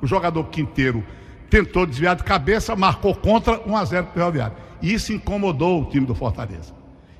o 0.00 0.06
jogador 0.06 0.44
Quinteiro 0.44 1.04
tentou 1.50 1.86
desviar 1.86 2.16
de 2.16 2.24
cabeça, 2.24 2.74
marcou 2.74 3.14
contra 3.14 3.60
1 3.66 3.76
a 3.76 3.84
0 3.84 4.04
para 4.06 4.10
o 4.10 4.14
Ferroviário. 4.14 4.56
Isso 4.82 5.12
incomodou 5.12 5.82
o 5.82 5.84
time 5.86 6.04
do 6.04 6.14
Fortaleza. 6.14 6.74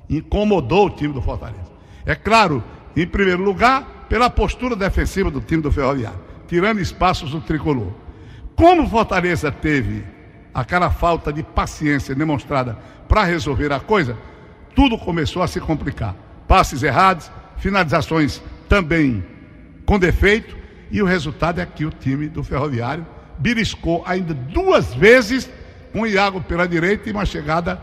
Incomodou 0.09 0.87
o 0.87 0.89
time 0.89 1.13
do 1.13 1.21
Fortaleza. 1.21 1.71
É 2.05 2.15
claro, 2.15 2.63
em 2.95 3.07
primeiro 3.07 3.43
lugar, 3.43 4.05
pela 4.09 4.29
postura 4.29 4.75
defensiva 4.75 5.31
do 5.31 5.41
time 5.41 5.61
do 5.61 5.71
Ferroviário. 5.71 6.19
tirando 6.47 6.79
espaços 6.79 7.31
do 7.31 7.41
tricolor. 7.41 7.91
Como 8.55 8.83
o 8.83 8.89
Fortaleza 8.89 9.51
teve 9.51 10.03
aquela 10.53 10.89
falta 10.89 11.33
de 11.33 11.41
paciência 11.43 12.13
demonstrada 12.13 12.77
para 13.07 13.23
resolver 13.23 13.71
a 13.73 13.79
coisa, 13.79 14.17
tudo 14.75 14.97
começou 14.97 15.41
a 15.41 15.47
se 15.47 15.59
complicar. 15.59 16.15
Passes 16.47 16.83
errados, 16.83 17.31
finalizações 17.57 18.41
também 18.67 19.23
com 19.85 19.99
defeito, 19.99 20.55
e 20.91 21.01
o 21.01 21.05
resultado 21.05 21.59
é 21.59 21.65
que 21.65 21.85
o 21.85 21.89
time 21.89 22.27
do 22.27 22.43
Ferroviário 22.43 23.05
beliscou 23.37 24.03
ainda 24.05 24.33
duas 24.33 24.93
vezes 24.93 25.49
com 25.91 26.01
o 26.01 26.07
Iago 26.07 26.41
pela 26.41 26.67
direita 26.67 27.09
e 27.09 27.11
uma 27.11 27.25
chegada 27.25 27.81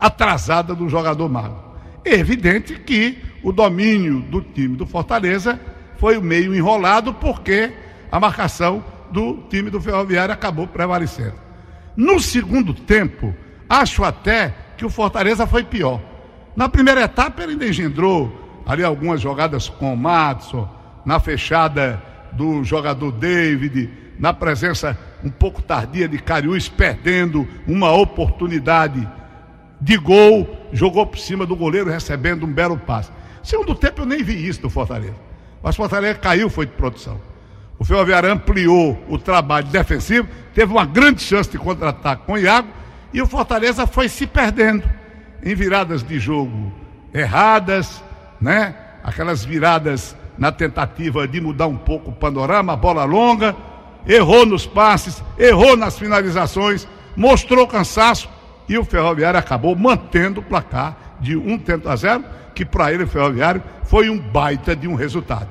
atrasada 0.00 0.74
do 0.74 0.88
jogador 0.88 1.28
mago. 1.28 1.72
É 2.04 2.14
evidente 2.14 2.74
que 2.74 3.18
o 3.42 3.52
domínio 3.52 4.20
do 4.20 4.40
time 4.40 4.76
do 4.76 4.86
Fortaleza 4.86 5.60
foi 5.96 6.20
meio 6.20 6.54
enrolado 6.54 7.14
porque 7.14 7.72
a 8.10 8.18
marcação 8.18 8.84
do 9.10 9.44
time 9.48 9.70
do 9.70 9.80
Ferroviário 9.80 10.32
acabou 10.32 10.66
prevalecendo. 10.66 11.34
No 11.96 12.18
segundo 12.18 12.72
tempo, 12.74 13.34
acho 13.68 14.02
até 14.02 14.54
que 14.76 14.84
o 14.84 14.90
Fortaleza 14.90 15.46
foi 15.46 15.62
pior. 15.62 16.00
Na 16.56 16.68
primeira 16.68 17.02
etapa 17.02 17.42
ele 17.42 17.68
engendrou 17.68 18.41
ali 18.66 18.84
algumas 18.84 19.20
jogadas 19.20 19.68
com 19.68 19.92
o 19.92 19.96
Matson, 19.96 20.68
na 21.04 21.18
fechada 21.18 22.02
do 22.32 22.62
jogador 22.64 23.12
David, 23.12 23.90
na 24.18 24.32
presença 24.32 24.98
um 25.24 25.30
pouco 25.30 25.62
tardia 25.62 26.08
de 26.08 26.18
Cariús, 26.18 26.68
perdendo 26.68 27.46
uma 27.66 27.92
oportunidade 27.92 29.08
de 29.80 29.96
gol, 29.96 30.48
jogou 30.72 31.06
por 31.06 31.18
cima 31.18 31.44
do 31.44 31.56
goleiro, 31.56 31.90
recebendo 31.90 32.46
um 32.46 32.52
belo 32.52 32.78
passe. 32.78 33.10
Segundo 33.42 33.74
tempo, 33.74 34.02
eu 34.02 34.06
nem 34.06 34.22
vi 34.22 34.46
isso 34.46 34.62
do 34.62 34.70
Fortaleza. 34.70 35.16
Mas 35.62 35.74
o 35.74 35.78
Fortaleza 35.78 36.18
caiu, 36.18 36.48
foi 36.48 36.66
de 36.66 36.72
produção. 36.72 37.20
O 37.78 37.84
Ferroviário 37.84 38.30
ampliou 38.30 38.96
o 39.08 39.18
trabalho 39.18 39.66
defensivo, 39.66 40.28
teve 40.54 40.72
uma 40.72 40.86
grande 40.86 41.20
chance 41.22 41.50
de 41.50 41.58
contra-ataque 41.58 42.24
com 42.26 42.34
o 42.34 42.38
Iago, 42.38 42.68
e 43.12 43.20
o 43.20 43.26
Fortaleza 43.26 43.86
foi 43.86 44.08
se 44.08 44.26
perdendo 44.26 44.88
em 45.42 45.54
viradas 45.54 46.02
de 46.02 46.18
jogo 46.18 46.72
erradas, 47.12 48.02
né? 48.42 48.74
Aquelas 49.04 49.44
viradas 49.44 50.16
na 50.36 50.50
tentativa 50.50 51.26
de 51.28 51.40
mudar 51.40 51.68
um 51.68 51.76
pouco 51.76 52.10
o 52.10 52.14
panorama, 52.14 52.76
bola 52.76 53.04
longa, 53.04 53.54
errou 54.06 54.44
nos 54.44 54.66
passes, 54.66 55.22
errou 55.38 55.76
nas 55.76 55.98
finalizações, 55.98 56.86
mostrou 57.16 57.66
cansaço 57.66 58.28
e 58.68 58.76
o 58.76 58.84
Ferroviário 58.84 59.38
acabou 59.38 59.76
mantendo 59.76 60.40
o 60.40 60.42
placar 60.42 61.16
de 61.20 61.36
um 61.36 61.56
tento 61.56 61.88
a 61.88 61.94
zero, 61.94 62.24
que 62.54 62.64
para 62.64 62.92
ele, 62.92 63.04
o 63.04 63.08
Ferroviário, 63.08 63.62
foi 63.84 64.10
um 64.10 64.18
baita 64.18 64.74
de 64.74 64.88
um 64.88 64.94
resultado. 64.94 65.48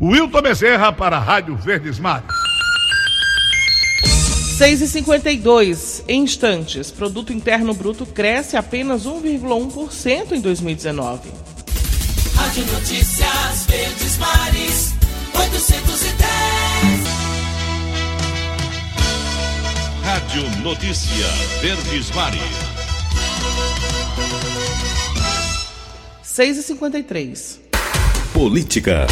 Wilton 0.00 0.42
Bezerra 0.42 0.92
para 0.92 1.16
a 1.16 1.20
Rádio 1.20 1.56
Verdes 1.56 1.98
Mares. 1.98 2.26
6 4.58 4.82
e 4.82 4.88
52 4.88 6.04
em 6.06 6.22
instantes. 6.22 6.90
Produto 6.90 7.32
Interno 7.32 7.74
Bruto 7.74 8.06
cresce 8.06 8.56
apenas 8.56 9.04
1,1% 9.06 10.32
em 10.32 10.40
2019. 10.40 11.53
Rádio 12.54 12.72
Notícias 12.72 13.66
Verdes 13.66 14.16
Mares, 14.16 14.94
810. 15.34 16.24
Rádio 20.04 20.62
Notícia 20.62 21.26
Verdes 21.60 22.14
Mares. 22.14 22.40
6 26.22 26.58
e 26.58 26.62
53 26.62 27.60
Política. 28.32 29.08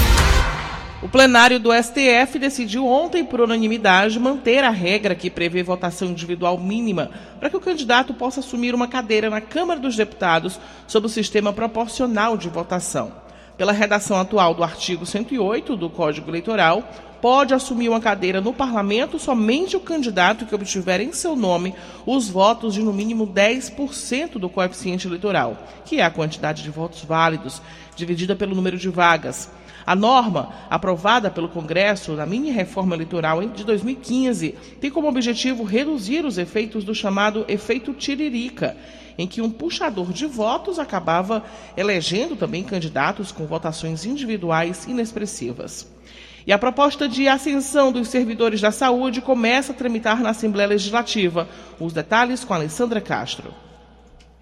O 1.03 1.09
plenário 1.09 1.59
do 1.59 1.71
STF 1.73 2.39
decidiu 2.39 2.87
ontem, 2.87 3.25
por 3.25 3.41
unanimidade, 3.41 4.21
manter 4.21 4.63
a 4.63 4.71
regra 4.71 5.17
que 5.17 5.29
prevê 5.29 5.65
votação 5.65 6.07
individual 6.07 6.57
mínima 6.59 7.11
para 7.41 7.51
que 7.51 7.57
o 7.57 7.61
candidato 7.61 8.15
possa 8.15 8.39
assumir 8.39 8.73
uma 8.73 8.87
cadeira 8.87 9.29
na 9.29 9.41
Câmara 9.41 9.81
dos 9.81 9.97
Deputados 9.97 10.61
sob 10.87 11.07
o 11.07 11.11
sistema 11.11 11.53
proporcional 11.53 12.37
de 12.37 12.49
votação. 12.49 13.21
Pela 13.57 13.73
redação 13.73 14.19
atual 14.19 14.55
do 14.55 14.65
artigo 14.65 15.05
108 15.05 15.77
do 15.77 15.91
Código 15.91 16.31
Eleitoral, 16.31 16.83
pode 17.23 17.55
assumir 17.55 17.89
uma 17.89 18.01
cadeira 18.01 18.41
no 18.41 18.53
parlamento 18.53 19.17
somente 19.17 19.77
o 19.77 19.81
candidato 19.81 20.45
que 20.45 20.55
obtiver 20.57 21.01
em 21.01 21.13
seu 21.13 21.37
nome 21.37 21.73
os 22.05 22.29
votos 22.29 22.75
de 22.75 22.83
no 22.83 22.93
mínimo 22.93 23.29
10% 23.29 24.39
do 24.39 24.49
coeficiente 24.49 25.07
eleitoral, 25.07 25.57
que 25.85 26.01
é 26.01 26.03
a 26.05 26.11
quantidade 26.11 26.65
de 26.65 26.71
votos 26.71 27.05
válidos, 27.05 27.63
dividida 27.95 28.35
pelo 28.35 28.57
número 28.57 28.77
de 28.77 28.89
vagas. 28.89 29.49
A 29.87 29.95
norma, 29.95 30.53
aprovada 30.69 31.31
pelo 31.31 31.49
Congresso 31.49 32.13
na 32.15 32.27
mini-reforma 32.27 32.97
eleitoral 32.97 33.41
de 33.47 33.63
2015, 33.63 34.57
tem 34.81 34.91
como 34.91 35.09
objetivo 35.09 35.63
reduzir 35.63 36.25
os 36.25 36.39
efeitos 36.39 36.83
do 36.83 36.95
chamado 36.95 37.45
efeito 37.47 37.95
tiririca, 37.95 38.77
em 39.17 39.29
que 39.29 39.41
um 39.41 39.51
puxador 39.51 40.13
de 40.13 40.27
votos 40.27 40.77
acabava 40.77 41.45
elegendo 41.77 42.35
também 42.35 42.65
candidatos 42.65 43.31
com 43.31 43.47
votações 43.47 44.05
individuais 44.05 44.87
inexpressivas. 44.87 45.87
E 46.47 46.53
a 46.53 46.59
proposta 46.59 47.09
de 47.09 47.29
ascensão 47.29 47.93
dos 47.93 48.09
servidores 48.09 48.61
da 48.61 48.71
saúde 48.71 49.21
começa 49.21 49.73
a 49.73 49.75
tramitar 49.75 50.21
na 50.21 50.31
Assembleia 50.31 50.69
Legislativa. 50.69 51.49
Os 51.79 51.93
detalhes 51.93 52.45
com 52.45 52.53
Alessandra 52.53 53.01
Castro. 53.01 53.55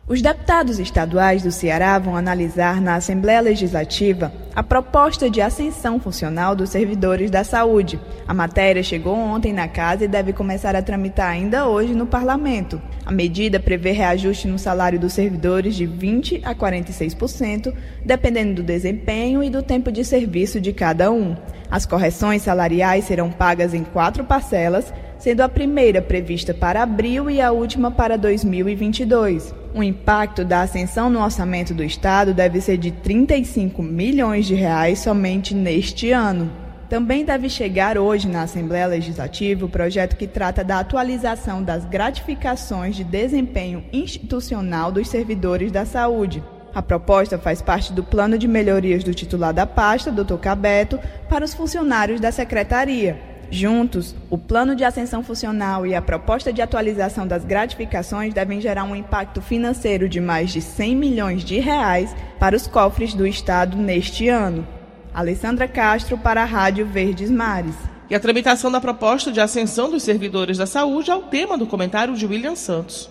Os 0.08 0.20
deputados 0.20 0.80
estaduais 0.80 1.44
do 1.44 1.52
Ceará 1.52 1.96
vão 1.98 2.16
analisar 2.16 2.80
na 2.80 2.96
Assembleia 2.96 3.40
Legislativa 3.40 4.32
a 4.54 4.60
proposta 4.60 5.30
de 5.30 5.40
ascensão 5.40 6.00
funcional 6.00 6.56
dos 6.56 6.70
servidores 6.70 7.30
da 7.30 7.44
saúde. 7.44 8.00
A 8.26 8.34
matéria 8.34 8.82
chegou 8.82 9.16
ontem 9.16 9.52
na 9.52 9.68
casa 9.68 10.04
e 10.04 10.08
deve 10.08 10.32
começar 10.32 10.74
a 10.74 10.82
tramitar 10.82 11.30
ainda 11.30 11.68
hoje 11.68 11.94
no 11.94 12.06
parlamento. 12.06 12.82
A 13.06 13.12
medida 13.12 13.60
prevê 13.60 13.92
reajuste 13.92 14.48
no 14.48 14.58
salário 14.58 14.98
dos 14.98 15.12
servidores 15.12 15.76
de 15.76 15.86
20 15.86 16.40
a 16.44 16.56
46%, 16.56 17.72
dependendo 18.04 18.54
do 18.54 18.62
desempenho 18.64 19.44
e 19.44 19.48
do 19.48 19.62
tempo 19.62 19.92
de 19.92 20.04
serviço 20.04 20.60
de 20.60 20.72
cada 20.72 21.12
um. 21.12 21.36
As 21.70 21.86
correções 21.86 22.42
salariais 22.42 23.04
serão 23.04 23.30
pagas 23.30 23.72
em 23.72 23.84
quatro 23.84 24.24
parcelas, 24.24 24.92
sendo 25.18 25.42
a 25.42 25.48
primeira 25.48 26.02
prevista 26.02 26.52
para 26.52 26.82
abril 26.82 27.30
e 27.30 27.40
a 27.40 27.52
última 27.52 27.92
para 27.92 28.18
2022. 28.18 29.60
O 29.72 29.83
impacto 29.85 30.44
da 30.44 30.62
ascensão 30.62 31.09
no 31.09 31.22
orçamento 31.22 31.72
do 31.72 31.85
Estado 31.85 32.35
deve 32.35 32.61
ser 32.61 32.76
de 32.76 32.90
35 32.90 33.80
milhões 33.83 34.46
de 34.46 34.54
reais 34.54 34.98
somente 34.98 35.54
neste 35.54 36.11
ano. 36.11 36.50
Também 36.88 37.24
deve 37.24 37.48
chegar 37.48 37.96
hoje 37.96 38.26
na 38.26 38.42
Assembleia 38.42 38.88
Legislativa 38.88 39.64
o 39.64 39.68
projeto 39.68 40.16
que 40.16 40.26
trata 40.26 40.64
da 40.64 40.80
atualização 40.80 41.62
das 41.62 41.85
gratificações 41.85 42.96
de 42.96 43.04
desempenho 43.04 43.85
institucional 43.92 44.90
dos 44.90 45.06
servidores 45.06 45.70
da 45.70 45.87
saúde. 45.87 46.42
A 46.74 46.83
proposta 46.83 47.38
faz 47.38 47.62
parte 47.62 47.92
do 47.92 48.02
plano 48.02 48.37
de 48.37 48.48
melhorias 48.48 49.04
do 49.04 49.14
titular 49.14 49.54
da 49.54 49.66
pasta, 49.66 50.11
Dr. 50.11 50.37
Cabeto, 50.38 50.98
para 51.28 51.44
os 51.44 51.54
funcionários 51.54 52.20
da 52.20 52.33
secretaria. 52.33 53.30
Juntos, 53.50 54.14
o 54.30 54.38
plano 54.38 54.76
de 54.76 54.84
ascensão 54.84 55.24
funcional 55.24 55.84
e 55.84 55.92
a 55.92 56.00
proposta 56.00 56.52
de 56.52 56.62
atualização 56.62 57.26
das 57.26 57.44
gratificações 57.44 58.32
devem 58.32 58.60
gerar 58.60 58.84
um 58.84 58.94
impacto 58.94 59.42
financeiro 59.42 60.08
de 60.08 60.20
mais 60.20 60.52
de 60.52 60.60
100 60.60 60.94
milhões 60.94 61.44
de 61.44 61.58
reais 61.58 62.14
para 62.38 62.54
os 62.54 62.68
cofres 62.68 63.12
do 63.12 63.26
Estado 63.26 63.76
neste 63.76 64.28
ano. 64.28 64.64
Alessandra 65.12 65.66
Castro 65.66 66.16
para 66.16 66.42
a 66.42 66.46
Rádio 66.46 66.86
Verdes 66.86 67.28
Mares. 67.28 67.74
E 68.08 68.14
a 68.14 68.20
tramitação 68.20 68.70
da 68.70 68.80
proposta 68.80 69.32
de 69.32 69.40
ascensão 69.40 69.90
dos 69.90 70.04
servidores 70.04 70.56
da 70.56 70.66
saúde 70.66 71.10
é 71.10 71.14
o 71.14 71.22
tema 71.22 71.58
do 71.58 71.66
comentário 71.66 72.14
de 72.14 72.26
William 72.26 72.54
Santos. 72.54 73.10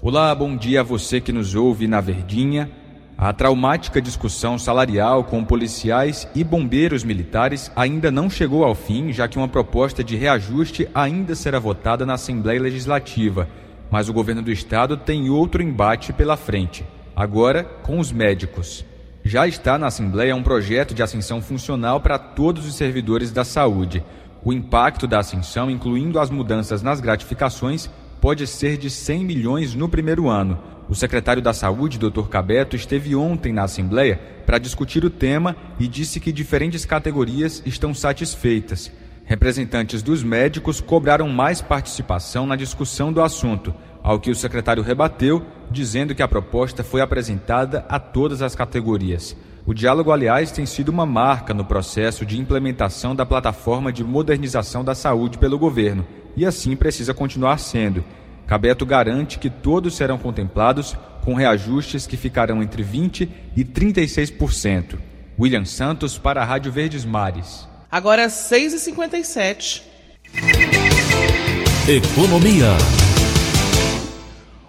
Olá, 0.00 0.34
bom 0.34 0.56
dia 0.56 0.80
a 0.80 0.82
você 0.82 1.20
que 1.20 1.32
nos 1.32 1.54
ouve 1.54 1.86
na 1.86 2.00
Verdinha. 2.00 2.70
A 3.16 3.32
traumática 3.32 4.02
discussão 4.02 4.58
salarial 4.58 5.22
com 5.22 5.44
policiais 5.44 6.26
e 6.34 6.42
bombeiros 6.42 7.04
militares 7.04 7.70
ainda 7.76 8.10
não 8.10 8.28
chegou 8.28 8.64
ao 8.64 8.74
fim, 8.74 9.12
já 9.12 9.28
que 9.28 9.38
uma 9.38 9.46
proposta 9.46 10.02
de 10.02 10.16
reajuste 10.16 10.88
ainda 10.92 11.36
será 11.36 11.60
votada 11.60 12.04
na 12.04 12.14
Assembleia 12.14 12.60
Legislativa. 12.60 13.48
Mas 13.88 14.08
o 14.08 14.12
governo 14.12 14.42
do 14.42 14.50
estado 14.50 14.96
tem 14.96 15.30
outro 15.30 15.62
embate 15.62 16.12
pela 16.12 16.36
frente, 16.36 16.84
agora 17.14 17.62
com 17.84 18.00
os 18.00 18.10
médicos. 18.10 18.84
Já 19.22 19.46
está 19.46 19.78
na 19.78 19.86
Assembleia 19.86 20.34
um 20.34 20.42
projeto 20.42 20.92
de 20.92 21.02
ascensão 21.02 21.40
funcional 21.40 22.00
para 22.00 22.18
todos 22.18 22.66
os 22.66 22.74
servidores 22.74 23.30
da 23.30 23.44
saúde. 23.44 24.04
O 24.44 24.52
impacto 24.52 25.06
da 25.06 25.20
ascensão, 25.20 25.70
incluindo 25.70 26.18
as 26.18 26.30
mudanças 26.30 26.82
nas 26.82 27.00
gratificações, 27.00 27.88
pode 28.20 28.46
ser 28.46 28.76
de 28.76 28.90
100 28.90 29.24
milhões 29.24 29.74
no 29.74 29.88
primeiro 29.88 30.28
ano. 30.28 30.58
O 30.88 30.94
secretário 30.94 31.40
da 31.40 31.54
Saúde, 31.54 31.98
Dr. 31.98 32.28
Cabeto, 32.28 32.76
esteve 32.76 33.16
ontem 33.16 33.52
na 33.52 33.64
Assembleia 33.64 34.20
para 34.44 34.58
discutir 34.58 35.04
o 35.04 35.10
tema 35.10 35.56
e 35.78 35.88
disse 35.88 36.20
que 36.20 36.30
diferentes 36.30 36.84
categorias 36.84 37.62
estão 37.64 37.94
satisfeitas. 37.94 38.92
Representantes 39.24 40.02
dos 40.02 40.22
médicos 40.22 40.82
cobraram 40.82 41.28
mais 41.28 41.62
participação 41.62 42.46
na 42.46 42.56
discussão 42.56 43.10
do 43.10 43.22
assunto, 43.22 43.74
ao 44.02 44.20
que 44.20 44.30
o 44.30 44.34
secretário 44.34 44.82
rebateu, 44.82 45.42
dizendo 45.70 46.14
que 46.14 46.22
a 46.22 46.28
proposta 46.28 46.84
foi 46.84 47.00
apresentada 47.00 47.86
a 47.88 47.98
todas 47.98 48.42
as 48.42 48.54
categorias. 48.54 49.34
O 49.66 49.72
diálogo, 49.72 50.12
aliás, 50.12 50.52
tem 50.52 50.66
sido 50.66 50.90
uma 50.90 51.06
marca 51.06 51.54
no 51.54 51.64
processo 51.64 52.26
de 52.26 52.38
implementação 52.38 53.16
da 53.16 53.24
plataforma 53.24 53.90
de 53.90 54.04
modernização 54.04 54.84
da 54.84 54.94
saúde 54.94 55.38
pelo 55.38 55.58
governo, 55.58 56.06
e 56.36 56.44
assim 56.44 56.76
precisa 56.76 57.14
continuar 57.14 57.56
sendo. 57.56 58.04
Cabeto 58.46 58.84
garante 58.84 59.38
que 59.38 59.48
todos 59.48 59.94
serão 59.94 60.18
contemplados 60.18 60.96
com 61.24 61.34
reajustes 61.34 62.06
que 62.06 62.16
ficarão 62.16 62.62
entre 62.62 62.84
20% 62.84 63.28
e 63.56 63.64
36%. 63.64 64.98
William 65.38 65.64
Santos 65.64 66.18
para 66.18 66.42
a 66.42 66.44
Rádio 66.44 66.70
Verdes 66.70 67.04
Mares. 67.04 67.66
Agora 67.90 68.22
é 68.22 68.26
6h57. 68.26 69.82
Economia. 71.88 72.68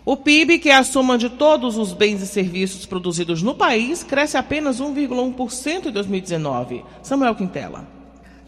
O 0.06 0.16
PIB, 0.16 0.60
que 0.60 0.70
é 0.70 0.76
a 0.76 0.84
soma 0.84 1.18
de 1.18 1.30
todos 1.32 1.78
os 1.78 1.92
bens 1.92 2.22
e 2.22 2.28
serviços 2.28 2.86
produzidos 2.86 3.42
no 3.42 3.56
país, 3.56 4.04
cresce 4.04 4.38
apenas 4.38 4.80
1,1% 4.80 5.88
em 5.88 5.92
2019. 5.92 6.84
Samuel 7.02 7.34
Quintela. 7.34 7.95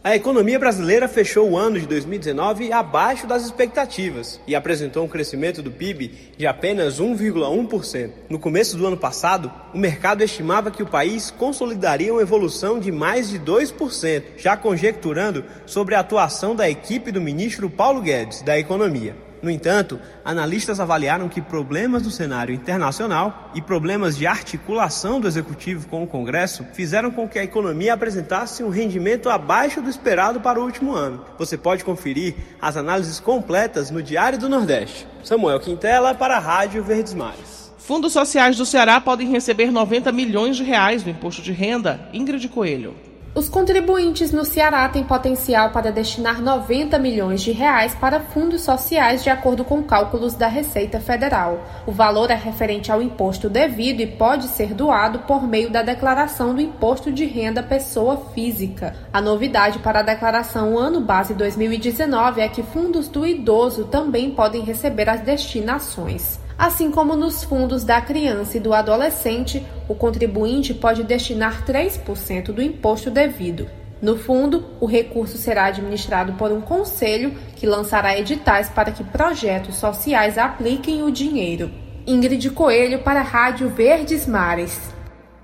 A 0.04 0.16
economia 0.16 0.60
brasileira 0.60 1.08
fechou 1.08 1.50
o 1.50 1.58
ano 1.58 1.80
de 1.80 1.88
2019 1.88 2.72
abaixo 2.72 3.26
das 3.26 3.44
expectativas 3.44 4.40
e 4.48 4.56
apresentou 4.56 5.04
um 5.04 5.08
crescimento 5.08 5.62
do 5.62 5.72
PIB 5.72 6.14
de 6.38 6.46
apenas 6.46 7.02
1,1%. 7.02 8.12
No 8.30 8.40
começo 8.40 8.78
do 8.78 8.86
ano 8.86 8.96
passado, 8.96 9.52
o 9.74 9.78
mercado 9.78 10.24
estimava 10.24 10.72
que 10.72 10.84
o 10.84 10.88
país 10.88 11.32
consolidaria 11.32 12.14
uma 12.14 12.22
evolução 12.22 12.80
de 12.80 12.92
mais 12.92 13.30
de 13.30 13.40
2%, 13.40 14.24
já 14.38 14.56
conjecturando 14.56 15.44
sobre 15.66 15.96
a 15.96 16.00
atuação 16.00 16.56
da 16.56 16.70
equipe 16.70 17.12
do 17.12 17.20
ministro 17.20 17.70
Paulo 17.70 18.00
Guedes 18.00 18.42
da 18.44 18.58
Economia. 18.58 19.27
No 19.42 19.50
entanto, 19.50 20.00
analistas 20.26 20.80
avaliaram 20.80 21.30
que 21.30 21.42
problemas 21.42 22.02
do 22.02 22.12
cenário 22.12 22.54
internacional 22.56 23.52
e 23.54 23.62
problemas 23.62 24.18
de 24.18 24.26
articulação 24.26 25.20
do 25.20 25.28
executivo 25.28 25.88
com 25.88 26.04
o 26.04 26.08
Congresso 26.08 26.66
fizeram 26.74 27.12
com 27.12 27.28
que 27.28 27.38
a 27.38 27.44
economia 27.44 27.94
apresentasse 27.94 28.64
um 28.64 28.70
rendimento 28.70 29.30
abaixo 29.30 29.82
do 29.82 29.90
esperado 29.90 30.40
para 30.40 30.60
o 30.60 30.64
último 30.64 30.94
ano. 30.96 31.24
Você 31.38 31.58
pode 31.58 31.84
conferir 31.84 32.36
as 32.62 32.78
análises 32.78 33.20
completas 33.20 33.92
no 33.92 34.02
Diário 34.02 34.40
do 34.40 34.50
Nordeste. 34.50 35.08
Samuel 35.24 35.60
Quintela 35.60 36.16
para 36.16 36.38
a 36.38 36.40
Rádio 36.40 36.84
Verdes 36.84 37.14
Mares. 37.14 37.72
Fundos 37.78 38.12
sociais 38.12 38.58
do 38.58 38.66
Ceará 38.66 39.00
podem 39.00 39.30
receber 39.30 39.72
90 39.72 40.12
milhões 40.12 40.58
de 40.58 40.64
reais 40.64 41.04
do 41.04 41.10
imposto 41.10 41.42
de 41.42 41.54
renda. 41.54 42.10
Ingrid 42.12 42.50
Coelho. 42.50 43.07
Os 43.38 43.48
contribuintes 43.48 44.32
no 44.32 44.44
Ceará 44.44 44.90
têm 44.90 45.04
potencial 45.04 45.70
para 45.70 45.92
destinar 45.92 46.42
90 46.42 46.98
milhões 46.98 47.40
de 47.44 47.52
reais 47.52 47.94
para 47.94 48.20
fundos 48.20 48.62
sociais 48.62 49.24
de 49.24 49.30
acordo 49.30 49.64
com 49.64 49.84
cálculos 49.84 50.34
da 50.34 50.48
Receita 50.48 51.00
Federal. 51.00 51.64
O 51.86 51.92
valor 51.92 52.32
é 52.32 52.34
referente 52.34 52.92
ao 52.92 53.00
imposto 53.00 53.48
devido 53.48 54.00
e 54.00 54.08
pode 54.08 54.48
ser 54.48 54.74
doado 54.74 55.20
por 55.20 55.44
meio 55.44 55.70
da 55.70 55.84
declaração 55.84 56.56
do 56.56 56.62
imposto 56.62 57.12
de 57.12 57.26
renda 57.26 57.62
pessoa 57.62 58.18
física. 58.34 58.96
A 59.14 59.22
novidade 59.22 59.78
para 59.78 60.00
a 60.00 60.02
declaração 60.02 60.76
ano 60.76 61.00
base 61.00 61.36
2019 61.36 62.42
é 62.42 62.50
que 62.50 62.64
fundos 62.64 63.08
do 63.08 63.24
idoso 63.24 63.84
também 63.86 64.32
podem 64.32 64.64
receber 64.64 65.08
as 65.08 65.22
destinações. 65.22 66.47
Assim 66.58 66.90
como 66.90 67.16
nos 67.16 67.44
fundos 67.44 67.84
da 67.84 68.02
criança 68.02 68.58
e 68.58 68.60
do 68.60 68.74
adolescente, 68.74 69.64
o 69.88 69.94
contribuinte 69.94 70.74
pode 70.74 71.04
destinar 71.04 71.64
3% 71.64 72.46
do 72.46 72.64
imposto 72.64 73.12
devido. 73.12 73.70
No 74.02 74.18
fundo, 74.18 74.66
o 74.80 74.88
recurso 74.88 75.38
será 75.38 75.66
administrado 75.66 76.34
por 76.34 76.52
um 76.52 76.60
conselho 76.60 77.32
que 77.56 77.68
lançará 77.68 78.18
editais 78.18 78.70
para 78.70 78.92
que 78.92 79.04
projetos 79.04 79.76
sociais 79.76 80.38
apliquem 80.38 81.04
o 81.04 81.12
dinheiro. 81.12 81.70
Ingrid 82.08 82.50
Coelho 82.52 83.04
para 83.04 83.20
a 83.20 83.24
Rádio 83.24 83.70
Verdes 83.70 84.26
Mares. 84.26 84.94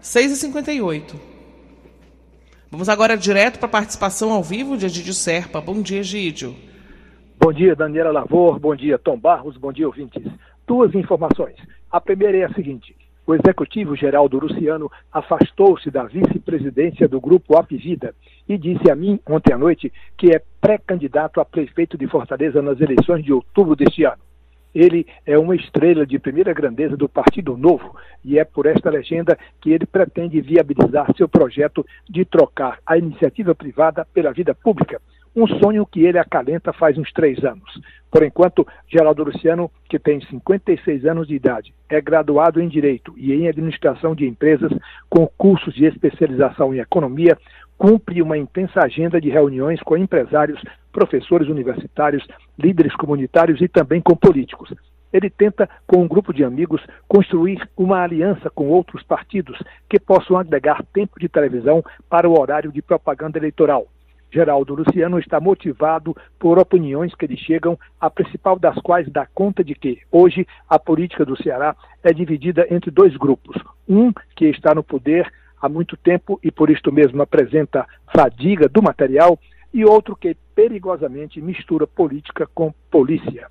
6h58. 0.02 1.13
Vamos 2.71 2.89
agora 2.89 3.15
direto 3.15 3.60
para 3.60 3.67
a 3.67 3.71
participação 3.71 4.32
ao 4.32 4.41
vivo 4.41 4.76
de 4.76 4.88
Egídio 4.88 5.13
Serpa. 5.13 5.62
Bom 5.62 5.80
dia, 5.80 5.99
Egídio. 5.99 6.56
Bom 7.39 7.54
dia, 7.54 7.76
Daniela 7.76 8.12
Lavor. 8.12 8.60
Bom 8.60 8.76
dia, 8.76 8.97
Tom 8.97 9.17
Barros. 9.17 9.58
Bom 9.58 9.71
dia, 9.71 9.86
ouvintes 9.86 10.23
duas 10.67 10.93
informações. 10.95 11.56
A 11.91 11.99
primeira 12.02 12.38
é 12.38 12.43
a 12.43 12.54
seguinte: 12.54 12.95
o 13.26 13.34
executivo 13.34 13.95
Geraldo 13.95 14.38
Luciano 14.38 14.91
afastou-se 15.12 15.89
da 15.89 16.04
vice-presidência 16.04 17.08
do 17.08 17.21
grupo 17.21 17.58
Apivida 17.58 18.13
e 18.47 18.58
disse 18.58 18.91
a 18.91 18.95
mim 18.95 19.19
ontem 19.26 19.54
à 19.54 19.58
noite 19.58 19.91
que 20.17 20.36
é 20.36 20.41
pré-candidato 20.60 21.39
a 21.39 21.45
prefeito 21.45 21.97
de 21.97 22.08
Fortaleza 22.08 22.62
nas 22.62 22.82
eleições 22.82 23.23
de 23.23 23.32
outubro 23.32 23.76
deste 23.76 24.04
ano. 24.04 24.21
Ele 24.76 25.06
é 25.26 25.38
uma 25.38 25.56
estrela 25.56 26.06
de 26.06 26.17
primeira 26.17 26.52
grandeza 26.52 26.97
do 26.97 27.08
Partido 27.08 27.56
Novo 27.56 27.95
e 28.26 28.39
é 28.39 28.43
por 28.43 28.65
esta 28.65 28.89
legenda 28.89 29.38
que 29.62 29.71
ele 29.71 29.86
pretende 29.86 30.41
viabilizar 30.41 31.15
seu 31.15 31.30
projeto 31.30 31.86
de 32.10 32.26
trocar 32.26 32.80
a 32.86 32.97
iniciativa 32.97 33.54
privada 33.54 34.06
pela 34.13 34.34
vida 34.34 34.56
pública, 34.56 34.99
um 35.36 35.48
sonho 35.48 35.86
que 35.86 36.04
ele 36.04 36.19
acalenta 36.19 36.72
faz 36.74 36.98
uns 36.98 37.12
três 37.12 37.43
anos. 37.43 37.82
Por 38.12 38.24
enquanto, 38.24 38.67
Geraldo 38.88 39.24
Luciano, 39.24 39.72
que 39.89 39.98
tem 39.98 40.22
56 40.22 41.06
anos 41.06 41.28
de 41.28 41.36
idade, 41.36 41.74
é 41.89 42.00
graduado 42.00 42.62
em 42.62 42.67
Direito 42.67 43.13
e 43.17 43.34
em 43.34 43.48
Administração 43.48 44.13
de 44.13 44.28
Empresas, 44.28 44.72
com 45.10 45.26
cursos 45.36 45.74
de 45.74 45.86
especialização 45.86 46.76
em 46.76 46.80
Economia, 46.80 47.38
cumpre 47.76 48.22
uma 48.22 48.38
intensa 48.38 48.82
agenda 48.82 49.19
de 49.19 49.30
reuniões 49.30 49.82
com 49.82 49.98
empresários, 49.98 50.62
professores 50.91 51.50
universitários, 51.50 52.26
líderes 52.58 52.96
comunitários 52.96 53.60
e 53.62 53.67
também 53.67 54.00
com 54.00 54.15
políticos. 54.15 54.72
Ele 55.12 55.30
tenta, 55.30 55.69
com 55.86 56.04
um 56.04 56.08
grupo 56.08 56.34
de 56.34 56.43
amigos, 56.43 56.82
construir 57.08 57.67
uma 57.78 58.02
aliança 58.02 58.50
com 58.50 58.67
outros 58.67 59.04
partidos 59.04 59.58
que 59.89 60.00
possam 60.00 60.38
agregar 60.38 60.84
tempo 60.93 61.19
de 61.19 61.30
televisão 61.30 61.84
para 62.10 62.28
o 62.28 62.39
horário 62.39 62.72
de 62.72 62.82
propaganda 62.82 63.38
eleitoral. 63.38 63.88
Geraldo 64.34 64.74
Luciano 64.74 65.19
está 65.19 65.39
motivado 65.39 66.17
por 66.39 66.58
opiniões 66.58 67.13
que 67.13 67.28
lhe 67.28 67.38
chegam, 67.38 67.78
a 68.02 68.10
principal 68.10 68.58
das 68.58 68.76
quais 68.82 69.08
dá 69.12 69.28
conta 69.28 69.63
de 69.63 69.76
que, 69.76 70.00
hoje, 70.12 70.48
a 70.67 70.80
política 70.80 71.24
do 71.24 71.38
Ceará 71.38 71.76
é 72.02 72.12
dividida 72.12 72.65
entre 72.72 72.89
dois 72.89 73.15
grupos. 73.15 73.56
Um 73.88 74.12
que 74.36 74.46
está 74.46 74.74
no 74.74 74.84
poder 74.84 75.32
há 75.62 75.69
muito 75.69 75.96
tempo 75.96 76.39
e 76.43 76.50
por 76.50 76.72
isto 76.72 76.91
mesmo 76.91 77.22
apresenta 77.22 77.88
fadiga 78.12 78.67
do 78.67 78.82
material, 78.82 79.39
e 79.72 79.86
outro 79.86 80.15
que 80.15 80.36
perigosamente 80.56 81.41
mistura 81.41 81.88
política 81.88 82.48
com 82.54 82.74
polícia. 82.91 83.48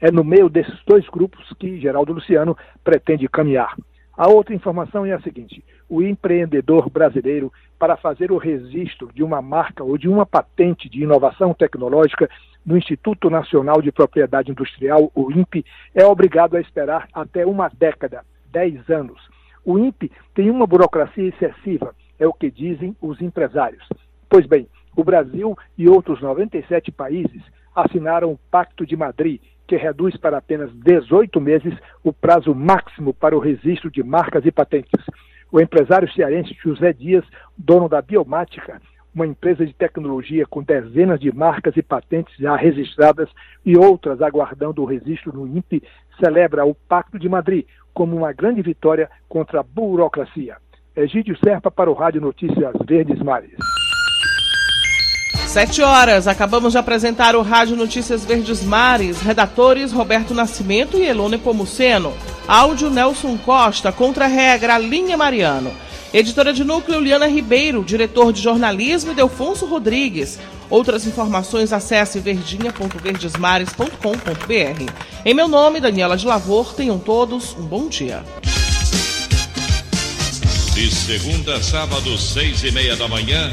É 0.00 0.10
no 0.10 0.22
meio 0.22 0.48
desses 0.48 0.78
dois 0.86 1.08
grupos 1.08 1.44
que 1.58 1.80
Geraldo 1.80 2.12
Luciano 2.12 2.56
pretende 2.82 3.28
caminhar. 3.28 3.74
A 4.16 4.28
outra 4.28 4.54
informação 4.54 5.04
é 5.04 5.12
a 5.12 5.20
seguinte: 5.20 5.64
o 5.88 6.02
empreendedor 6.02 6.88
brasileiro, 6.88 7.52
para 7.78 7.96
fazer 7.96 8.30
o 8.30 8.38
registro 8.38 9.10
de 9.12 9.22
uma 9.22 9.42
marca 9.42 9.82
ou 9.82 9.98
de 9.98 10.08
uma 10.08 10.24
patente 10.24 10.88
de 10.88 11.02
inovação 11.02 11.52
tecnológica 11.52 12.30
no 12.64 12.78
Instituto 12.78 13.28
Nacional 13.28 13.82
de 13.82 13.90
Propriedade 13.90 14.50
Industrial, 14.50 15.10
o 15.14 15.30
INPE, 15.32 15.64
é 15.94 16.06
obrigado 16.06 16.56
a 16.56 16.60
esperar 16.60 17.08
até 17.12 17.44
uma 17.44 17.68
década, 17.68 18.24
10 18.52 18.88
anos. 18.88 19.20
O 19.64 19.78
INPE 19.78 20.10
tem 20.34 20.50
uma 20.50 20.66
burocracia 20.66 21.28
excessiva, 21.28 21.94
é 22.18 22.26
o 22.26 22.32
que 22.32 22.50
dizem 22.50 22.96
os 23.02 23.20
empresários. 23.20 23.86
Pois 24.28 24.46
bem, 24.46 24.68
o 24.96 25.02
Brasil 25.02 25.56
e 25.76 25.88
outros 25.88 26.22
97 26.22 26.92
países 26.92 27.42
assinaram 27.74 28.32
o 28.32 28.38
Pacto 28.50 28.86
de 28.86 28.96
Madrid, 28.96 29.40
que 29.66 29.76
reduz 29.76 30.16
para 30.16 30.38
apenas 30.38 30.70
18 30.74 31.40
meses 31.40 31.74
o 32.02 32.12
prazo 32.12 32.54
máximo 32.54 33.14
para 33.14 33.36
o 33.36 33.40
registro 33.40 33.90
de 33.90 34.02
marcas 34.02 34.44
e 34.44 34.52
patentes. 34.52 35.04
O 35.50 35.60
empresário 35.60 36.12
cearense 36.12 36.56
José 36.62 36.92
Dias, 36.92 37.24
dono 37.56 37.88
da 37.88 38.02
Biomática, 38.02 38.80
uma 39.14 39.26
empresa 39.26 39.64
de 39.64 39.72
tecnologia 39.72 40.44
com 40.44 40.62
dezenas 40.62 41.20
de 41.20 41.32
marcas 41.32 41.76
e 41.76 41.82
patentes 41.82 42.34
já 42.36 42.56
registradas 42.56 43.28
e 43.64 43.76
outras 43.76 44.20
aguardando 44.20 44.82
o 44.82 44.86
registro 44.86 45.32
no 45.32 45.46
INPE, 45.46 45.82
celebra 46.18 46.66
o 46.66 46.74
Pacto 46.74 47.18
de 47.18 47.28
Madrid 47.28 47.64
como 47.92 48.16
uma 48.16 48.32
grande 48.32 48.60
vitória 48.60 49.08
contra 49.28 49.60
a 49.60 49.62
burocracia. 49.62 50.56
Egídio 50.96 51.36
Serpa 51.38 51.70
para 51.70 51.90
o 51.90 51.94
Rádio 51.94 52.20
Notícias 52.20 52.74
Verdes 52.86 53.20
Mares. 53.20 53.73
Sete 55.54 55.80
horas, 55.82 56.26
acabamos 56.26 56.72
de 56.72 56.78
apresentar 56.78 57.36
o 57.36 57.42
Rádio 57.42 57.76
Notícias 57.76 58.24
Verdes 58.24 58.64
Mares. 58.64 59.20
Redatores 59.20 59.92
Roberto 59.92 60.34
Nascimento 60.34 60.98
e 60.98 61.06
Elone 61.06 61.38
Pomuceno. 61.38 62.12
Áudio 62.48 62.90
Nelson 62.90 63.38
Costa, 63.38 63.92
contra-regra 63.92 64.76
Linha 64.78 65.16
Mariano. 65.16 65.72
Editora 66.12 66.52
de 66.52 66.64
núcleo 66.64 66.98
Liana 66.98 67.28
Ribeiro, 67.28 67.84
diretor 67.84 68.32
de 68.32 68.42
jornalismo 68.42 69.14
Delfonso 69.14 69.64
Rodrigues. 69.64 70.40
Outras 70.68 71.06
informações 71.06 71.72
acesse 71.72 72.18
verdinha.verdesmares.com.br. 72.18 74.92
Em 75.24 75.34
meu 75.34 75.46
nome, 75.46 75.78
Daniela 75.78 76.16
de 76.16 76.26
Lavor, 76.26 76.74
tenham 76.74 76.98
todos 76.98 77.54
um 77.56 77.62
bom 77.62 77.86
dia. 77.86 78.24
De 80.74 80.92
segunda 80.92 81.54
a 81.54 81.62
sábado, 81.62 82.18
seis 82.18 82.64
e 82.64 82.72
meia 82.72 82.96
da 82.96 83.06
manhã. 83.06 83.52